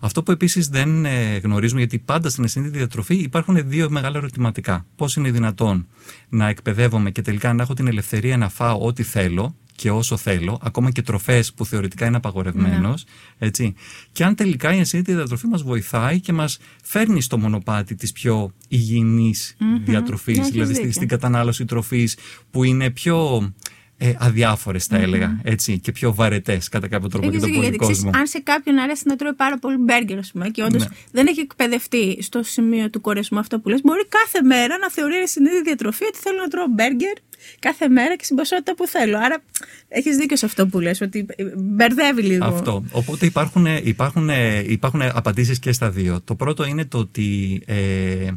Αυτό 0.00 0.22
που 0.22 0.30
επίσης 0.30 0.68
δεν 0.68 1.04
ε, 1.04 1.36
γνωρίζουμε, 1.36 1.78
γιατί 1.80 1.98
πάντα 1.98 2.28
στην 2.30 2.44
ασυνείδητη 2.44 2.76
διατροφή 2.78 3.14
υπάρχουν 3.14 3.68
δύο 3.68 3.90
μεγάλα 3.90 4.16
ερωτηματικά. 4.16 4.86
Πώς 4.96 5.16
είναι 5.16 5.30
δυνατόν 5.30 5.86
να 6.28 6.48
εκπαιδεύομαι 6.48 7.10
και 7.10 7.22
τελικά 7.22 7.52
να 7.52 7.62
έχω 7.62 7.74
την 7.74 7.86
ελευθερία 7.86 8.36
να 8.36 8.48
φάω 8.48 8.78
ό,τι 8.86 9.02
θέλω 9.02 9.54
και 9.76 9.90
όσο 9.90 10.16
θέλω, 10.16 10.58
ακόμα 10.62 10.90
και 10.90 11.02
τροφές 11.02 11.52
που 11.52 11.64
θεωρητικά 11.66 12.06
είναι 12.06 12.16
απαγορευμένος. 12.16 13.04
Έτσι. 13.38 13.74
Και 14.12 14.24
αν 14.24 14.34
τελικά 14.34 14.74
η 14.74 14.80
ασυνείδητη 14.80 15.16
διατροφή 15.16 15.46
μας 15.46 15.62
βοηθάει 15.62 16.20
και 16.20 16.32
μας 16.32 16.58
φέρνει 16.84 17.20
στο 17.20 17.38
μονοπάτι 17.38 17.94
της 17.94 18.12
πιο 18.12 18.52
υγιεινής 18.68 19.56
διατροφής, 19.84 20.34
Ναι, 20.36 20.40
έχεις 20.40 20.52
δηλαδή 20.52 20.70
στη- 20.72 20.80
δίκιο. 20.80 20.94
στην 20.94 21.08
κατανάλωση 21.08 21.64
τροφής 21.64 22.16
που 22.50 22.64
είναι 22.64 22.90
πιο 22.90 23.52
ε, 24.00 24.12
αδιάφορες 24.18 24.84
θα 24.86 24.96
έλεγα, 24.96 25.40
έτσι, 25.42 25.78
και 25.78 25.92
πιο 25.92 26.14
βαρετές 26.14 26.68
κατά 26.68 26.88
κάποιο 26.88 27.08
τρόπο 27.08 27.28
για 27.28 27.38
Έχεις 27.38 27.40
τον 27.42 27.50
δίκιο, 27.50 27.62
γιατί 27.62 27.76
πολυκόσμο. 27.76 28.10
ξέρεις, 28.10 28.20
αν 28.20 28.26
σε 28.26 28.40
κάποιον 28.40 28.78
αρέσει 28.78 29.02
να 29.06 29.16
τρώει 29.16 29.32
πάρα 29.34 29.58
πολύ 29.58 29.76
μπέργκερ, 29.76 30.18
ας 30.18 30.30
πούμε, 30.32 30.48
και 30.48 30.62
όντως 30.62 30.82
Ναι. 30.82 30.88
δεν 31.12 31.26
έχει 31.26 31.40
εκπαιδευτεί 31.40 32.18
στο 32.22 32.42
σημείο 32.42 32.90
του 32.90 33.00
κορεσμού 33.00 33.38
αυτό 33.38 33.60
που 33.60 33.68
λες, 33.68 33.80
μπορεί 33.82 34.06
κάθε 34.08 34.42
μέρα 34.46 34.78
να 34.78 34.90
θεωρεί 34.90 35.28
συνείδητη 35.28 35.62
διατροφή 35.62 36.04
ότι 36.04 36.18
θέλω 36.18 36.36
να 36.36 36.48
τρώω 36.48 36.66
μπέργκερ 36.66 37.12
κάθε 37.58 37.88
μέρα 37.88 38.16
και 38.16 38.24
στην 38.24 38.36
ποσότητα 38.36 38.74
που 38.74 38.86
θέλω. 38.86 39.18
Άρα 39.18 39.42
έχεις 39.88 40.16
δίκιο 40.16 40.36
σε 40.36 40.46
αυτό 40.46 40.66
που 40.66 40.80
λες, 40.80 41.00
ότι 41.00 41.26
μπερδεύει 41.56 42.22
λίγο. 42.22 42.44
Αυτό. 42.44 42.84
Οπότε 42.90 43.26
υπάρχουν, 43.26 43.66
υπάρχουν, 43.82 44.30
υπάρχουν 44.66 45.02
απαντήσεις 45.02 45.58
και 45.58 45.72
στα 45.72 45.90
δύο. 45.90 46.20
Το 46.24 46.34
πρώτο 46.34 46.64
είναι 46.66 46.84
το 46.84 46.98
ότι 46.98 47.62
ε, 47.66 48.30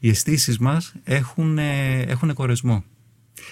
οι 0.00 0.08
αισθήσεις 0.08 0.58
μας 0.58 0.94
έχουν, 1.04 1.58
ε, 1.58 2.00
έχουν 2.08 2.34
κορεσμό. 2.34 2.84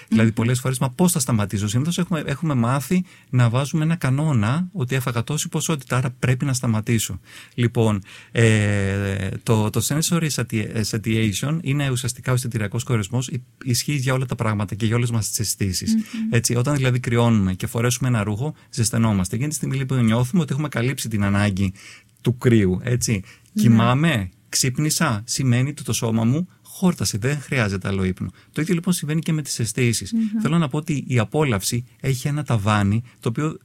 Δηλαδή, 0.07 0.31
πολλές 0.31 0.59
φορές, 0.59 0.79
μα 0.79 0.89
πώς 0.89 1.11
θα 1.11 1.19
σταματήσω; 1.19 1.67
Συνήθως 1.67 1.97
έχουμε, 1.97 2.23
έχουμε 2.25 2.53
μάθει 2.53 3.05
να 3.29 3.49
βάζουμε 3.49 3.83
ένα 3.83 3.95
κανόνα 3.95 4.67
ότι 4.71 4.95
έφαγα 4.95 5.23
τόση 5.23 5.49
ποσότητα, 5.49 5.97
άρα 5.97 6.15
πρέπει 6.19 6.45
να 6.45 6.53
σταματήσω. 6.53 7.19
Λοιπόν, 7.53 8.01
ε, 8.31 9.29
το, 9.43 9.69
το 9.69 9.85
sensory 9.87 10.29
sati- 10.29 10.83
satiation 10.91 11.57
είναι 11.61 11.89
ουσιαστικά 11.89 12.31
ο 12.31 12.33
αισθητηριακός 12.33 12.83
κορεσμός. 12.83 13.29
Ισχύει 13.63 13.95
για 13.95 14.13
όλα 14.13 14.25
τα 14.25 14.35
πράγματα 14.35 14.75
και 14.75 14.85
για 14.85 14.95
όλες 14.95 15.11
μας 15.11 15.27
τις 15.27 15.39
αισθησει 15.39 15.85
Έτσι, 16.29 16.55
όταν 16.55 16.75
δηλαδή 16.75 16.99
κρυώνουμε 16.99 17.53
και 17.53 17.67
φορέσουμε 17.67 18.09
ένα 18.09 18.23
ρούχο, 18.23 18.53
ζεσθενόμαστε. 18.69 19.35
Εκείνη 19.35 19.49
τη 19.49 19.55
στιγμή 19.55 19.75
λοιπόν 19.77 20.05
νιώθουμε 20.05 20.41
ότι 20.41 20.51
έχουμε 20.53 20.67
καλύψει 20.67 21.09
την 21.09 21.23
ανάγκη 21.23 21.73
του 22.21 22.37
κρύου. 22.37 22.79
Έτσι. 22.83 23.23
Κοιμάμαι, 23.53 24.29
ξύπνησα, 24.49 25.21
σημαίνει 25.25 25.69
ότι 25.69 25.83
το 25.83 25.93
σώμα 25.93 26.23
μου 26.23 26.47
χόρτασε, 26.73 27.17
δεν 27.17 27.41
χρειάζεται 27.41 27.87
άλλο 27.87 28.03
ύπνο. 28.03 28.31
Το 28.51 28.61
ίδιο 28.61 28.73
λοιπόν 28.73 28.93
συμβαίνει 28.93 29.21
και 29.21 29.33
με 29.33 29.41
τις 29.41 29.59
αισθησει 29.59 30.05
Θέλω 30.41 30.57
να 30.57 30.67
πω 30.67 30.77
ότι 30.77 31.03
η 31.07 31.19
απόλαυση 31.19 31.85
έχει 31.99 32.27
ένα 32.27 32.43
ταβάνι 32.43 33.03
το 33.19 33.29
οποίο 33.29 33.57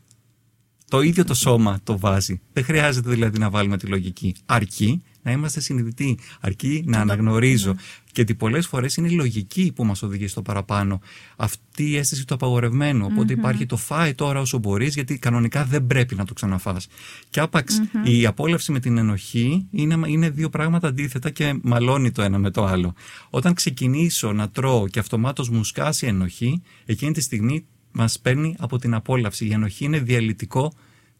το 0.89 1.01
ίδιο 1.01 1.25
το 1.25 1.35
σώμα 1.35 1.81
το 1.85 1.99
βάζει. 1.99 2.41
Δεν 2.53 2.65
χρειάζεται 2.65 3.11
δηλαδή 3.11 3.39
να 3.39 3.51
βάλουμε 3.51 3.77
τη 3.77 3.87
λογική. 3.87 4.35
Αρκεί 4.47 5.03
να 5.23 5.35
είμαστε 5.35 5.61
συνειδητοί. 5.61 6.19
Αρκεί 6.41 6.85
να 6.87 7.01
αναγνωρίζω. 7.01 7.75
Και 8.13 8.21
ότι 8.21 8.35
πολλές 8.35 8.67
φορές 8.67 8.97
είναι 8.97 9.09
η 9.09 9.11
λογική 9.11 9.73
που 9.75 9.85
μας 9.85 10.03
οδηγεί 10.03 10.27
στο 10.27 10.43
παραπάνω. 10.43 11.01
Αυτή 11.37 11.91
η 11.91 11.97
αίσθηση 11.97 12.27
του 12.27 12.35
απαγορευμένου. 12.35 13.07
Οπότε 13.11 13.33
υπάρχει 13.33 13.67
το 13.67 13.77
φάει 13.77 14.15
τώρα 14.15 14.41
όσο 14.41 14.59
μπορείς, 14.59 14.95
γιατί 14.95 15.19
κανονικά 15.19 15.65
δεν 15.65 15.87
πρέπει 15.87 16.15
να 16.15 16.25
το 16.25 16.33
ξαναφάς. 16.33 16.87
Και 17.31 17.41
άπαξ 17.41 17.81
η 18.05 18.27
απόλαυση 18.27 18.73
με 18.73 18.81
την 18.81 18.99
ενοχή 18.99 19.67
είναι, 19.71 19.99
είναι 20.07 20.31
δύο 20.31 20.49
πράγματα 20.49 20.89
αντίθετα 20.89 21.31
και 21.31 21.59
μαλώνει 21.63 22.11
το 22.11 22.23
ένα 22.23 22.39
με 22.39 22.51
το 22.51 22.65
άλλο. 22.65 22.95
Όταν 23.31 23.55
ξεκινήσω 23.55 24.33
να 24.33 24.51
τρώω 24.51 24.89
και 24.89 24.99
αυτομάτως 24.99 25.49
μου 25.49 25.65
σκάσει 25.65 26.05
η 26.05 26.09
ενοχή, 26.09 26.63
εκείνη 26.85 27.13
τη 27.13 27.21
στιγμή 27.21 27.67
μας 27.99 28.19
παίρνει 28.21 28.57
από 28.59 28.79
την 28.79 28.95
απόλαυση. 28.95 29.47
Η 29.47 29.53
ενοχή 29.53 29.85
είναι 29.85 29.99
διαλυτικό 29.99 30.73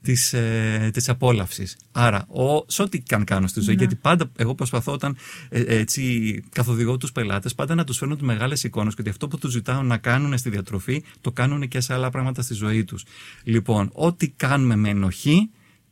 της, 0.03 0.33
ε, 0.33 0.91
της 0.93 1.09
απόλαυσης. 1.09 1.77
Άρα, 1.93 2.27
ο, 2.29 2.65
σε 2.67 2.83
ό,τι 2.83 3.01
και 3.01 3.15
αν 3.15 3.25
κάνω 3.25 3.47
στη 3.47 3.61
ζωή, 3.61 3.75
γιατί 3.75 3.95
πάντα 3.95 4.31
εγώ 4.37 4.55
προσπαθώ 4.55 4.93
όταν 4.93 5.17
ε, 5.49 5.61
έτσι 5.61 6.45
καθοδηγώ 6.53 6.97
τους 6.97 7.13
πελάτες, 7.13 7.55
πάντα 7.55 7.75
να 7.75 7.85
τους 7.85 7.99
φέρνω 7.99 8.15
τις 8.15 8.25
μεγάλες 8.27 8.65
εικόνες 8.65 8.95
και 8.95 9.01
ότι 9.01 9.11
αυτό 9.11 9.29
που 9.29 9.39
τους 9.39 9.53
ζητάω 9.53 9.83
να 9.83 9.97
κάνουν 9.97 10.39
στη 10.39 10.51
διατροφή, 10.51 11.05
το 11.21 11.33
κάνουν 11.33 11.69
και 11.69 11.81
σε 11.81 11.95
άλλα 11.95 12.11
πράγματα 12.11 12.43
στη 12.43 12.55
ζωή 12.55 12.85
τους. 12.85 13.05
Λοιπόν, 13.43 13.91
ό,τι 13.93 14.29
κάνουμε 14.29 14.77
με 14.77 14.89
ενοχή, 14.89 15.51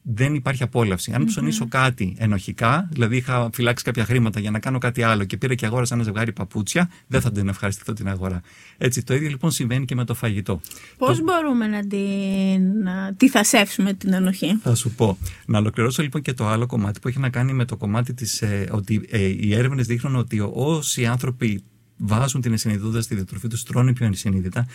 δεν 0.09 0.35
υπάρχει 0.35 0.63
απόλαυση. 0.63 1.13
Αν 1.13 1.25
ψωνίσω 1.25 1.69
κάτι 1.69 2.17
ενοχικά, 2.19 2.89
δηλαδή 2.93 3.17
είχα 3.17 3.51
φυλάξει 3.53 3.85
κάποια 3.85 4.05
χρήματα 4.05 4.41
για 4.41 4.51
να 4.51 4.59
κάνω 4.59 4.79
κάτι 4.79 5.03
άλλο 5.03 5.25
και 5.25 5.37
πήρα 5.37 5.55
και 5.55 5.67
αγόρασα 5.67 5.95
ένα 5.95 6.05
ζευγάρι 6.05 6.33
παπούτσια, 6.33 6.91
δεν 7.07 7.21
θα 7.21 7.33
την 7.33 7.49
ευχαριστηθώ 7.49 7.93
την 7.93 8.09
αγορά. 8.09 8.41
Έτσι, 8.79 9.03
το 9.03 9.15
ίδιο 9.15 9.29
λοιπόν 9.29 9.51
συμβαίνει 9.51 9.85
και 9.85 9.95
με 9.95 10.05
το 10.05 10.15
φαγητό. 10.15 10.61
Πώς 10.99 11.23
μπορούμε 11.23 11.67
να 11.67 11.87
την 11.87 12.83
να 12.83 13.15
τη 13.17 13.29
θασεύσουμε 13.29 13.93
την 13.93 14.13
ενοχή; 14.13 14.59
Θα 14.63 14.75
σου 14.75 14.91
πω. 14.91 15.19
Να 15.47 15.59
ολοκληρώσω 15.59 16.03
λοιπόν 16.03 16.23
και 16.23 16.33
το 16.33 16.47
άλλο 16.47 16.67
κομμάτι 16.67 17.01
που 17.01 17.09
έχει 17.09 17.19
να 17.19 17.29
κάνει 17.29 17.53
με 17.53 17.65
το 17.65 17.77
κομμάτι 17.77 18.15
της, 18.15 18.43
ε, 18.43 18.69
ότι 18.71 19.07
ε, 19.11 19.19
οι 19.19 19.55
έρευνες 19.55 19.87
δείχνουν 19.87 20.17
ότι 20.17 20.41
όσοι 20.53 21.07
άνθρωποι 21.07 21.63
βάζουν 21.97 22.41
την 22.41 22.53
ενσυνειδητότητα 22.53 23.01
στη 23.01 23.15
διατροφή 23.15 23.49
τους, 23.49 23.63
τρώνε 23.63 23.93
πιο 23.93 24.07
ενσυνείδητα, 24.07 24.67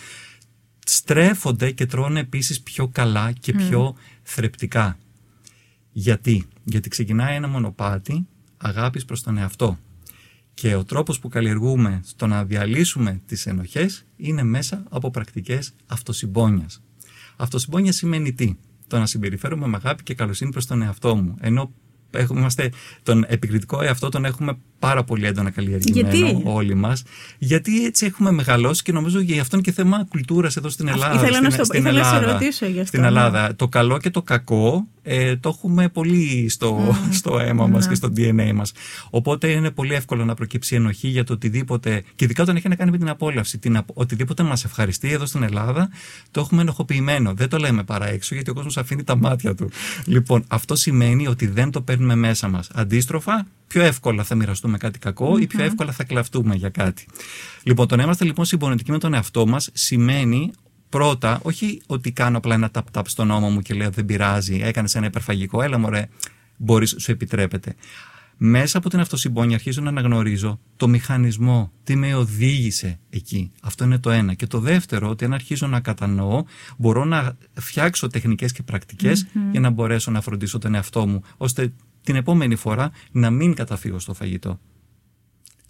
στρέφονται 0.86 1.70
και 1.70 1.86
τρώνε 1.86 2.20
επίσης 2.20 2.60
πιο 2.60 2.88
καλά 2.88 3.32
και 3.32 3.52
πιο 3.52 3.94
θρεπτικά. 4.22 4.96
Γιατί; 5.92 6.44
Γιατί 6.64 6.88
ξεκινάει 6.88 7.36
ένα 7.36 7.48
μονοπάτι 7.48 8.26
αγάπης 8.56 9.04
προς 9.04 9.22
τον 9.22 9.38
εαυτό. 9.38 9.78
Και 10.54 10.74
ο 10.74 10.84
τρόπος 10.84 11.18
που 11.18 11.28
καλλιεργούμε 11.28 12.00
στο 12.04 12.26
να 12.26 12.44
διαλύσουμε 12.44 13.20
τις 13.26 13.46
ενοχές 13.46 14.04
είναι 14.16 14.42
μέσα 14.42 14.84
από 14.90 15.10
πρακτικές 15.10 15.72
αυτοσυμπόνιας. 15.86 16.82
Αυτοσυμπόνιας 17.36 17.96
σημαίνει 17.96 18.32
τι; 18.32 18.54
Το 18.86 18.98
να 18.98 19.06
συμπεριφέρομαι 19.06 19.66
με 19.66 19.76
αγάπη 19.76 20.02
και 20.02 20.14
καλοσύνη 20.14 20.50
προς 20.50 20.66
τον 20.66 20.82
εαυτό 20.82 21.16
μου. 21.16 21.36
Ενώ 21.40 21.72
έχουμε, 22.10 22.40
είμαστε, 22.40 22.72
τον 23.02 23.24
επικριτικό 23.28 23.82
εαυτό 23.82 24.08
τον 24.08 24.24
έχουμε 24.24 24.58
πάρα 24.78 25.04
πολύ 25.04 25.26
έντονα 25.26 25.50
καλλιεργημένο 25.50 26.08
Γιατί; 26.16 26.40
όλοι 26.44 26.74
μας. 26.74 27.02
Γιατί 27.38 27.84
έτσι 27.84 28.06
έχουμε 28.06 28.30
μεγαλώσει 28.30 28.82
και 28.82 28.92
νομίζω 28.92 29.20
γι' 29.20 29.38
αυτό 29.38 29.56
είναι 29.56 29.64
και 29.64 29.72
θέμα 29.72 30.04
κουλτούρας 30.08 30.56
εδώ 30.56 30.68
στην 30.68 30.88
Ελλάδα. 30.88 31.14
ήθελα 31.14 31.40
να 31.40 31.50
στην, 31.50 31.52
στο- 31.52 31.64
στην 31.64 31.80
ήθελα 31.80 31.98
να 31.98 32.04
σε 32.08 32.16
Ελλάδα. 32.16 32.32
ρωτήσω 32.32 32.66
γι' 32.66 32.72
αυτό, 32.72 32.86
Στην 32.86 33.00
ναι. 33.00 33.06
Ελλάδα. 33.06 33.54
Το 33.56 33.68
καλό 33.68 33.98
και 33.98 34.10
το 34.10 34.22
κακό 34.22 34.86
ε, 35.02 35.36
το 35.36 35.48
έχουμε 35.48 35.88
πολύ 35.88 36.48
στο, 36.48 36.96
στο 37.10 37.38
αίμα 37.38 37.66
μας 37.66 37.88
και 37.88 37.94
στο 37.94 38.08
DNA 38.16 38.52
μας. 38.54 38.72
Οπότε 39.10 39.48
είναι 39.48 39.70
πολύ 39.70 39.94
εύκολο 39.94 40.24
να 40.24 40.34
προκύψει 40.34 40.74
ενοχή 40.74 41.08
για 41.08 41.24
το 41.24 41.32
οτιδήποτε, 41.32 42.02
και 42.14 42.24
ειδικά 42.24 42.42
όταν 42.42 42.56
έχει 42.56 42.68
να 42.68 42.74
κάνει 42.74 42.90
με 42.90 42.98
την 42.98 43.08
απόλαυση. 43.08 43.58
Την, 43.58 43.76
απ- 43.76 43.98
οτιδήποτε 43.98 44.42
μας 44.42 44.64
ευχαριστεί 44.64 45.10
εδώ 45.10 45.26
στην 45.26 45.42
Ελλάδα, 45.42 45.88
το 46.30 46.40
έχουμε 46.40 46.60
ενοχοποιημένο. 46.60 47.34
Δεν 47.34 47.48
το 47.48 47.56
λέμε 47.58 47.84
παρά 47.84 48.08
έξω, 48.08 48.34
γιατί 48.34 48.50
ο 48.50 48.54
κόσμος 48.54 48.76
αφήνει 48.76 49.04
τα 49.04 49.16
μάτια 49.16 49.54
του. 49.54 49.70
Λοιπόν, 50.04 50.44
αυτό 50.48 50.76
σημαίνει 50.76 51.26
ότι 51.26 51.46
δεν 51.46 51.70
το 51.70 51.80
παίρνουμε 51.80 52.14
μέσα 52.14 52.48
μας. 52.48 52.70
Αντίστροφα, 52.74 53.46
πιο 53.66 53.82
εύκολα 53.82 54.24
θα 54.24 54.34
μοιραστούμε 54.34 54.78
κάτι 54.78 54.98
κακό 54.98 55.38
ή 55.38 55.46
πιο 55.46 55.64
εύκολα 55.64 55.92
θα 55.92 56.04
κλαφτούμε 56.04 56.54
για 56.54 56.68
κάτι. 56.68 57.06
Λοιπόν, 57.62 57.86
το 57.86 57.96
να 57.96 58.02
είμαστε 58.02 58.24
λοιπόν 58.24 58.44
συμπονετικοί 58.44 58.90
με 58.90 58.98
τον 58.98 59.14
εαυτό 59.14 59.46
μας 59.46 59.70
σημαίνει 59.72 60.52
πρώτα, 60.92 61.40
όχι 61.42 61.82
ότι 61.86 62.12
κάνω 62.12 62.36
απλά 62.36 62.54
ένα 62.54 62.70
ταπ-ταπ 62.70 63.08
στον 63.08 63.30
ώμο 63.30 63.50
μου 63.50 63.60
και 63.60 63.74
λέω 63.74 63.90
δεν 63.90 64.04
πειράζει, 64.04 64.60
έκανες 64.62 64.94
ένα 64.94 65.06
υπερφαγικό, 65.06 65.62
έλα 65.62 65.78
μωρέ, 65.78 66.08
μπορείς, 66.56 66.94
σου 66.98 67.10
επιτρέπεται. 67.10 67.74
Μέσα 68.36 68.78
από 68.78 68.88
την 68.88 69.00
αυτοσυμπόνια 69.00 69.54
αρχίζω 69.54 69.80
να 69.80 69.88
αναγνωρίζω 69.88 70.60
το 70.76 70.88
μηχανισμό, 70.88 71.72
τι 71.84 71.96
με 71.96 72.14
οδήγησε 72.14 72.98
εκεί. 73.10 73.52
Αυτό 73.62 73.84
είναι 73.84 73.98
το 73.98 74.10
ένα. 74.10 74.34
Και 74.34 74.46
το 74.46 74.58
δεύτερο, 74.58 75.08
ότι 75.08 75.24
αν 75.24 75.32
αρχίζω 75.32 75.66
να 75.66 75.80
κατανοώ, 75.80 76.44
μπορώ 76.78 77.04
να 77.04 77.36
φτιάξω 77.52 78.06
τεχνικές 78.06 78.52
και 78.52 78.62
πρακτικές 78.62 79.26
για 79.50 79.60
να 79.60 79.70
μπορέσω 79.70 80.10
να 80.10 80.20
φροντίσω 80.20 80.58
τον 80.58 80.74
εαυτό 80.74 81.06
μου, 81.06 81.22
ώστε 81.36 81.72
την 82.02 82.16
επόμενη 82.16 82.54
φορά 82.54 82.90
να 83.12 83.30
μην 83.30 83.54
καταφύγω 83.54 83.98
στο 83.98 84.14
φαγητό. 84.14 84.58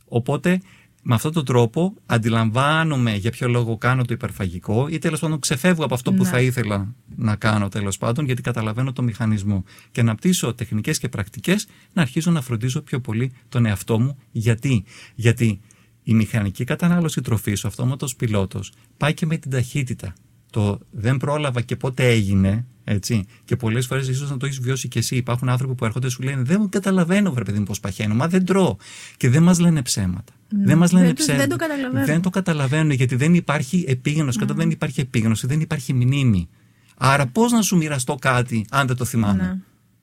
Οπότε 0.04 0.60
με 1.02 1.14
αυτόν 1.14 1.32
τον 1.32 1.44
τρόπο 1.44 1.94
αντιλαμβάνομαι 2.06 3.14
για 3.16 3.30
ποιο 3.30 3.48
λόγο 3.48 3.76
κάνω 3.78 4.04
το 4.04 4.14
υπερφαγικό 4.14 4.88
ή 4.88 4.98
τέλος 4.98 5.20
πάντων 5.20 5.38
ξεφεύγω 5.38 5.84
από 5.84 5.94
αυτό 5.94 6.12
που 6.12 6.22
Ναι. 6.22 6.28
θα 6.28 6.40
ήθελα 6.40 6.94
να 7.16 7.36
κάνω 7.36 7.68
τέλος 7.68 7.98
πάντων 7.98 8.24
γιατί 8.24 8.42
καταλαβαίνω 8.42 8.92
το 8.92 9.02
μηχανισμό 9.02 9.64
και 9.90 10.00
αναπτύσσω 10.00 10.54
τεχνικές 10.54 10.98
και 10.98 11.08
πρακτικές 11.08 11.66
να 11.92 12.02
αρχίζω 12.02 12.30
να 12.30 12.40
φροντίζω 12.40 12.80
πιο 12.80 13.00
πολύ 13.00 13.32
τον 13.48 13.66
εαυτό 13.66 14.00
μου. 14.00 14.18
Γιατί, 14.30 14.84
γιατί 15.14 15.60
η 16.02 16.14
μηχανική 16.14 16.64
κατανάλωση 16.64 17.20
τροφής, 17.20 17.64
ο 17.64 17.68
αυτόματος 17.68 18.16
πιλότος 18.16 18.72
πάει 18.96 19.14
και 19.14 19.26
με 19.26 19.36
την 19.36 19.50
ταχύτητα. 19.50 20.12
Το 20.50 20.78
δεν 20.90 21.16
πρόλαβα 21.16 21.60
και 21.60 21.76
πότε 21.76 22.08
έγινε 22.08 22.66
Έτσι. 22.84 23.24
Και 23.44 23.56
πολλές 23.56 23.86
φορές 23.86 24.08
ίσως 24.08 24.30
να 24.30 24.36
το 24.36 24.46
έχεις 24.46 24.58
βιώσει 24.60 24.88
και 24.88 24.98
εσύ. 24.98 25.16
Υπάρχουν 25.16 25.48
άνθρωποι 25.48 25.74
που 25.74 25.84
έρχονται 25.84 26.08
σου 26.08 26.22
λένε 26.22 26.42
Δεν 26.42 26.68
καταλαβαίνω, 26.68 27.32
βρε 27.32 27.44
παιδί 27.44 27.58
μου, 27.58 27.64
πώς 27.64 27.80
παχαίνω. 27.80 28.14
Μα 28.14 28.28
δεν 28.28 28.44
τρώω. 28.44 28.76
Και 29.16 29.28
δεν 29.28 29.42
μας 29.42 29.58
λένε 29.58 29.82
ψέματα. 29.82 30.32
Δεν 30.48 30.78
μας 30.78 30.92
λένε 30.92 31.06
Δεν 31.06 31.14
το- 31.14 31.22
ψέματα. 31.22 31.46
δεν 31.46 31.58
το 31.58 31.64
καταλαβαίνω. 31.66 32.04
Δεν 32.06 32.20
το 32.20 32.30
καταλαβαίνουν 32.30 32.90
γιατί 32.90 33.14
δεν 33.16 33.34
υπάρχει 33.34 33.84
επίγνωση. 33.88 34.38
Και 34.38 34.44
όταν 34.44 34.56
δεν 34.56 34.70
υπάρχει 34.70 35.00
επίγνωση, 35.00 35.46
δεν 35.46 35.60
υπάρχει 35.60 35.92
μνήμη. 35.94 36.48
Άρα, 36.96 37.26
πώς 37.26 37.52
να 37.52 37.62
σου 37.62 37.76
μοιραστώ 37.76 38.14
κάτι 38.14 38.66
αν 38.70 38.86
δεν 38.86 38.96
το 38.96 39.04
θυμάμαι; 39.04 39.42
Ναι. 39.42 39.58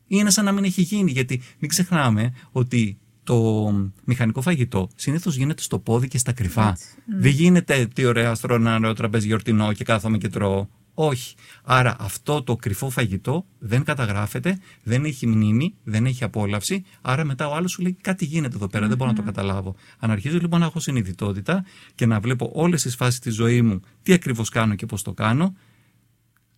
Είναι 0.08 0.30
σαν 0.30 0.46
να 0.46 0.52
μην 0.52 0.64
έχει 0.64 0.82
γίνει. 0.82 1.12
Γιατί 1.12 1.42
μην 1.60 1.70
ξεχνάμε 1.70 2.34
ότι 2.52 2.98
το 3.24 3.72
μηχανικό 4.04 4.42
φαγητό 4.42 4.90
συνήθως 4.96 5.36
γίνεται 5.36 5.62
στο 5.62 5.80
πόδι 5.80 6.08
και 6.08 6.18
στα 6.18 6.32
κρυφά. 6.32 6.78
Δεν 7.20 7.32
γίνεται 7.32 7.88
τι 7.94 8.06
ωραία 8.06 8.36
στρώω 8.36 8.56
ένα 8.56 8.76
ωραίο 8.76 8.94
τραπέζι 8.94 9.28
γιορτινό 9.28 9.74
και 9.74 9.84
κάθομαι 9.84 10.18
και 10.18 10.28
τρώω. 10.28 10.68
Όχι. 11.01 11.36
Άρα 11.63 11.96
αυτό 12.00 12.44
το 12.44 12.56
κρυφό 12.56 12.89
φαγητό 12.89 13.46
δεν 13.60 13.84
καταγράφεται, 13.84 14.60
δεν 14.84 15.06
έχει 15.06 15.27
μνήμη, 15.27 15.74
δεν 15.84 16.06
έχει 16.06 16.24
απόλαυση. 16.24 16.86
Άρα 17.01 17.25
μετά 17.25 17.48
ο 17.48 17.56
άλλος 17.56 17.72
σου 17.72 17.82
λέει 17.82 17.98
κάτι 18.01 18.25
γίνεται 18.25 18.56
εδώ 18.56 18.68
πέρα, 18.68 18.88
δεν 18.88 18.98
μπορώ 18.98 19.10
να 19.10 19.15
το 19.15 19.24
καταλάβω. 19.24 19.75
Αν 20.00 20.12
αρχίζω 20.12 20.38
λοιπόν 20.39 20.60
να 20.60 20.65
έχω 20.65 20.79
συνειδητότητα 20.79 21.65
και 21.96 22.06
να 22.06 22.20
βλέπω 22.20 22.51
όλες 22.53 22.82
τις 22.82 22.96
φάσεις 22.96 23.20
της 23.20 23.36
ζωής 23.36 23.62
μου, 23.62 23.79
τι 24.01 24.13
ακριβώς 24.13 24.50
κάνω 24.50 24.75
και 24.75 24.86
πώς 24.86 25.01
το 25.01 25.13
κάνω, 25.13 25.56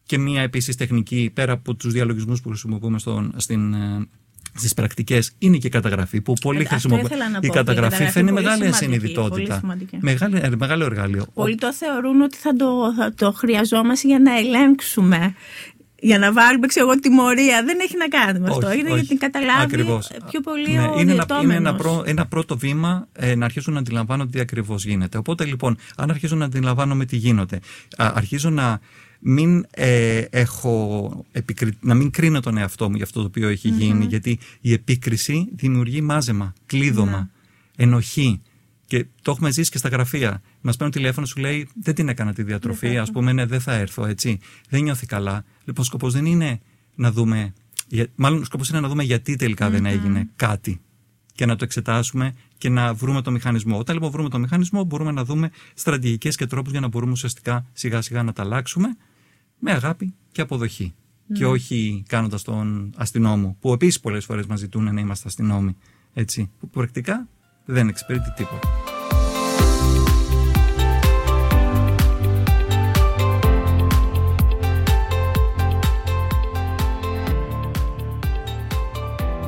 και 0.03 0.17
μία 0.17 0.41
επίσης 0.41 0.75
τεχνική 0.75 1.31
πέρα 1.33 1.53
από 1.53 1.75
τους 1.75 1.93
διαλογισμούς 1.93 2.41
που 2.41 2.49
χρησιμοποιούμε 2.49 2.99
στον, 2.99 3.33
στην, 3.35 3.75
ε, 4.55 4.59
στις 4.59 4.73
πρακτικές 4.73 5.31
είναι 5.37 5.57
και 5.57 5.67
η 5.67 5.69
καταγραφή 5.69 6.21
που 6.21 6.33
πολύ 6.41 6.57
Ε, 6.57 6.61
αυτό 6.61 6.73
χρησιμοποιούμε. 6.73 7.09
ήθελα 7.13 7.29
να 7.29 7.39
Η 7.41 7.47
πω, 7.47 7.53
καταγραφή 7.53 7.85
η 7.85 7.89
καταγραφή 7.89 8.11
φαίνει 8.13 8.31
πολύ 8.31 8.41
μεγάλη 8.43 8.61
σημαντική, 8.63 8.85
πολύ 8.85 8.99
συνειδητότητα. 8.99 9.57
σημαντική. 9.59 9.97
Μεγάλη, 10.01 10.39
ε, 10.43 10.49
μεγάλο 10.57 10.85
εργαλείο. 10.85 11.25
Πολλοί 11.33 11.55
το 11.55 11.73
θεωρούν 11.73 12.21
ότι 12.21 12.37
θα 12.37 12.53
το, 12.55 12.93
θα 12.97 13.13
το 13.15 13.31
χρειαζόμαστε 13.31 14.07
για 14.07 14.19
να 14.19 14.37
ελέγξουμε. 14.37 15.33
Για 16.03 16.19
να 16.19 16.31
βάλουμε, 16.33 16.67
ξέρω 16.67 16.89
εγώ, 16.89 16.99
τιμωρία. 16.99 17.63
Δεν 17.65 17.77
έχει 17.81 17.97
να 17.97 18.07
κάνει 18.07 18.39
με 18.39 18.49
αυτό. 18.49 18.67
Όχι, 18.67 18.79
Είναι 18.79 18.89
όχι. 18.89 18.99
για 18.99 19.07
την 19.07 19.17
καταλάβει 19.17 19.63
Ακριβώς. 19.63 20.09
πιο 20.29 20.39
πολύ 20.41 20.71
Ναι, 20.71 20.79
ο 20.81 20.99
είναι, 20.99 21.11
ένα, 21.11 21.25
είναι 21.43 21.55
ένα, 21.55 21.71
διαιτώμενος. 21.71 21.75
πρω- 21.81 22.03
ένα 22.07 22.25
πρώτο 22.27 22.57
βήμα 22.57 23.07
ε, 23.13 23.35
να 23.35 23.45
αρχίσουν 23.45 23.73
να 23.73 23.79
αντιλαμβάνονται 23.79 24.29
τι 24.31 24.39
ακριβώς 24.39 24.85
γίνεται. 24.85 25.17
Οπότε 25.17 25.45
λοιπόν, 25.45 25.77
αν 25.97 26.09
αρχίζω 26.09 26.35
να 26.35 26.45
αντιλαμβάνομαι 26.45 27.05
τι 27.05 27.15
γίνεται, 27.15 27.59
α, 27.97 28.11
αρχίζω 28.15 28.49
να 28.49 28.79
μην 29.23 29.65
ε, 29.71 30.17
έχω 30.29 31.25
επικρι... 31.31 31.77
να 31.79 31.93
μην 31.93 32.09
κρίνω 32.11 32.39
τον 32.39 32.57
εαυτό 32.57 32.89
μου 32.89 32.95
για 32.95 33.05
αυτό 33.05 33.19
το 33.19 33.25
οποίο 33.25 33.47
έχει 33.49 33.69
γίνει, 33.69 34.05
γιατί 34.05 34.39
η 34.61 34.73
επίκριση 34.73 35.47
δημιουργεί 35.55 36.01
μάζεμα, 36.01 36.53
κλείδωμα, 36.65 37.29
ενοχή. 37.75 38.41
Και 38.85 39.05
το 39.21 39.31
έχουμε 39.31 39.51
ζήσει 39.51 39.71
και 39.71 39.77
στα 39.77 39.89
γραφεία. 39.89 40.41
Μας 40.61 40.75
παίρνουν 40.75 40.93
τηλέφωνο, 40.95 41.25
σου 41.25 41.39
λέει 41.39 41.67
Δεν 41.81 41.95
την 41.95 42.09
έκανα 42.09 42.33
τη 42.33 42.43
διατροφή. 42.43 42.97
Α 42.97 43.07
πούμε, 43.13 43.31
ναι, 43.33 43.45
δεν 43.45 43.59
θα 43.61 43.73
έρθω, 43.73 44.05
έτσι. 44.05 44.39
Δεν 44.69 44.83
νιώθει 44.83 45.05
καλά. 45.05 45.45
Λοιπόν, 45.65 45.85
σκοπός 45.85 46.13
δεν 46.13 46.25
είναι 46.25 46.59
να 46.95 47.11
δούμε. 47.11 47.53
για- 47.87 48.07
Μάλλον, 48.15 48.45
σκοπός 48.45 48.69
είναι 48.69 48.79
να 48.79 48.87
δούμε 48.87 49.03
γιατί 49.03 49.35
τελικά 49.35 49.69
δεν 49.69 49.85
έγινε 49.85 50.29
κάτι. 50.35 50.81
Και 51.33 51.45
να 51.45 51.55
το 51.55 51.63
εξετάσουμε 51.63 52.33
και 52.57 52.69
να 52.69 52.93
βρούμε 52.93 53.21
το 53.21 53.31
μηχανισμό. 53.31 53.77
Όταν 53.77 53.95
λοιπόν 53.95 54.11
βρούμε 54.11 54.29
το 54.29 54.39
μηχανισμό, 54.39 54.83
μπορούμε 54.83 55.11
να 55.11 55.23
δούμε 55.25 55.51
στρατηγικές 55.73 56.35
και 56.35 56.45
τρόπους 56.45 56.71
για 56.71 56.79
να 56.81 56.87
μπορούμε 56.87 57.11
ουσιαστικά 57.11 57.65
σιγά 57.73 58.01
σιγά 58.01 58.23
να 58.23 58.33
τα 58.33 58.41
αλλάξουμε 58.43 58.97
με 59.63 59.71
αγάπη 59.71 60.13
και 60.31 60.41
αποδοχή. 60.41 60.93
Και 61.33 61.45
όχι 61.45 62.03
κάνοντας 62.07 62.41
τον 62.43 62.93
αστυνόμο, 62.97 63.57
που 63.59 63.73
επίσης 63.73 63.99
πολλές 63.99 64.25
φορές 64.25 64.45
μας 64.45 64.59
ζητούν 64.59 64.93
να 64.93 65.01
είμαστε 65.01 65.27
αστυνόμοι. 65.27 65.75
Έτσι, 66.13 66.51
που 66.59 66.69
πρακτικά 66.69 67.27
δεν 67.65 67.87
εξυπηρετεί 67.87 68.33
τίποτα. 68.35 68.69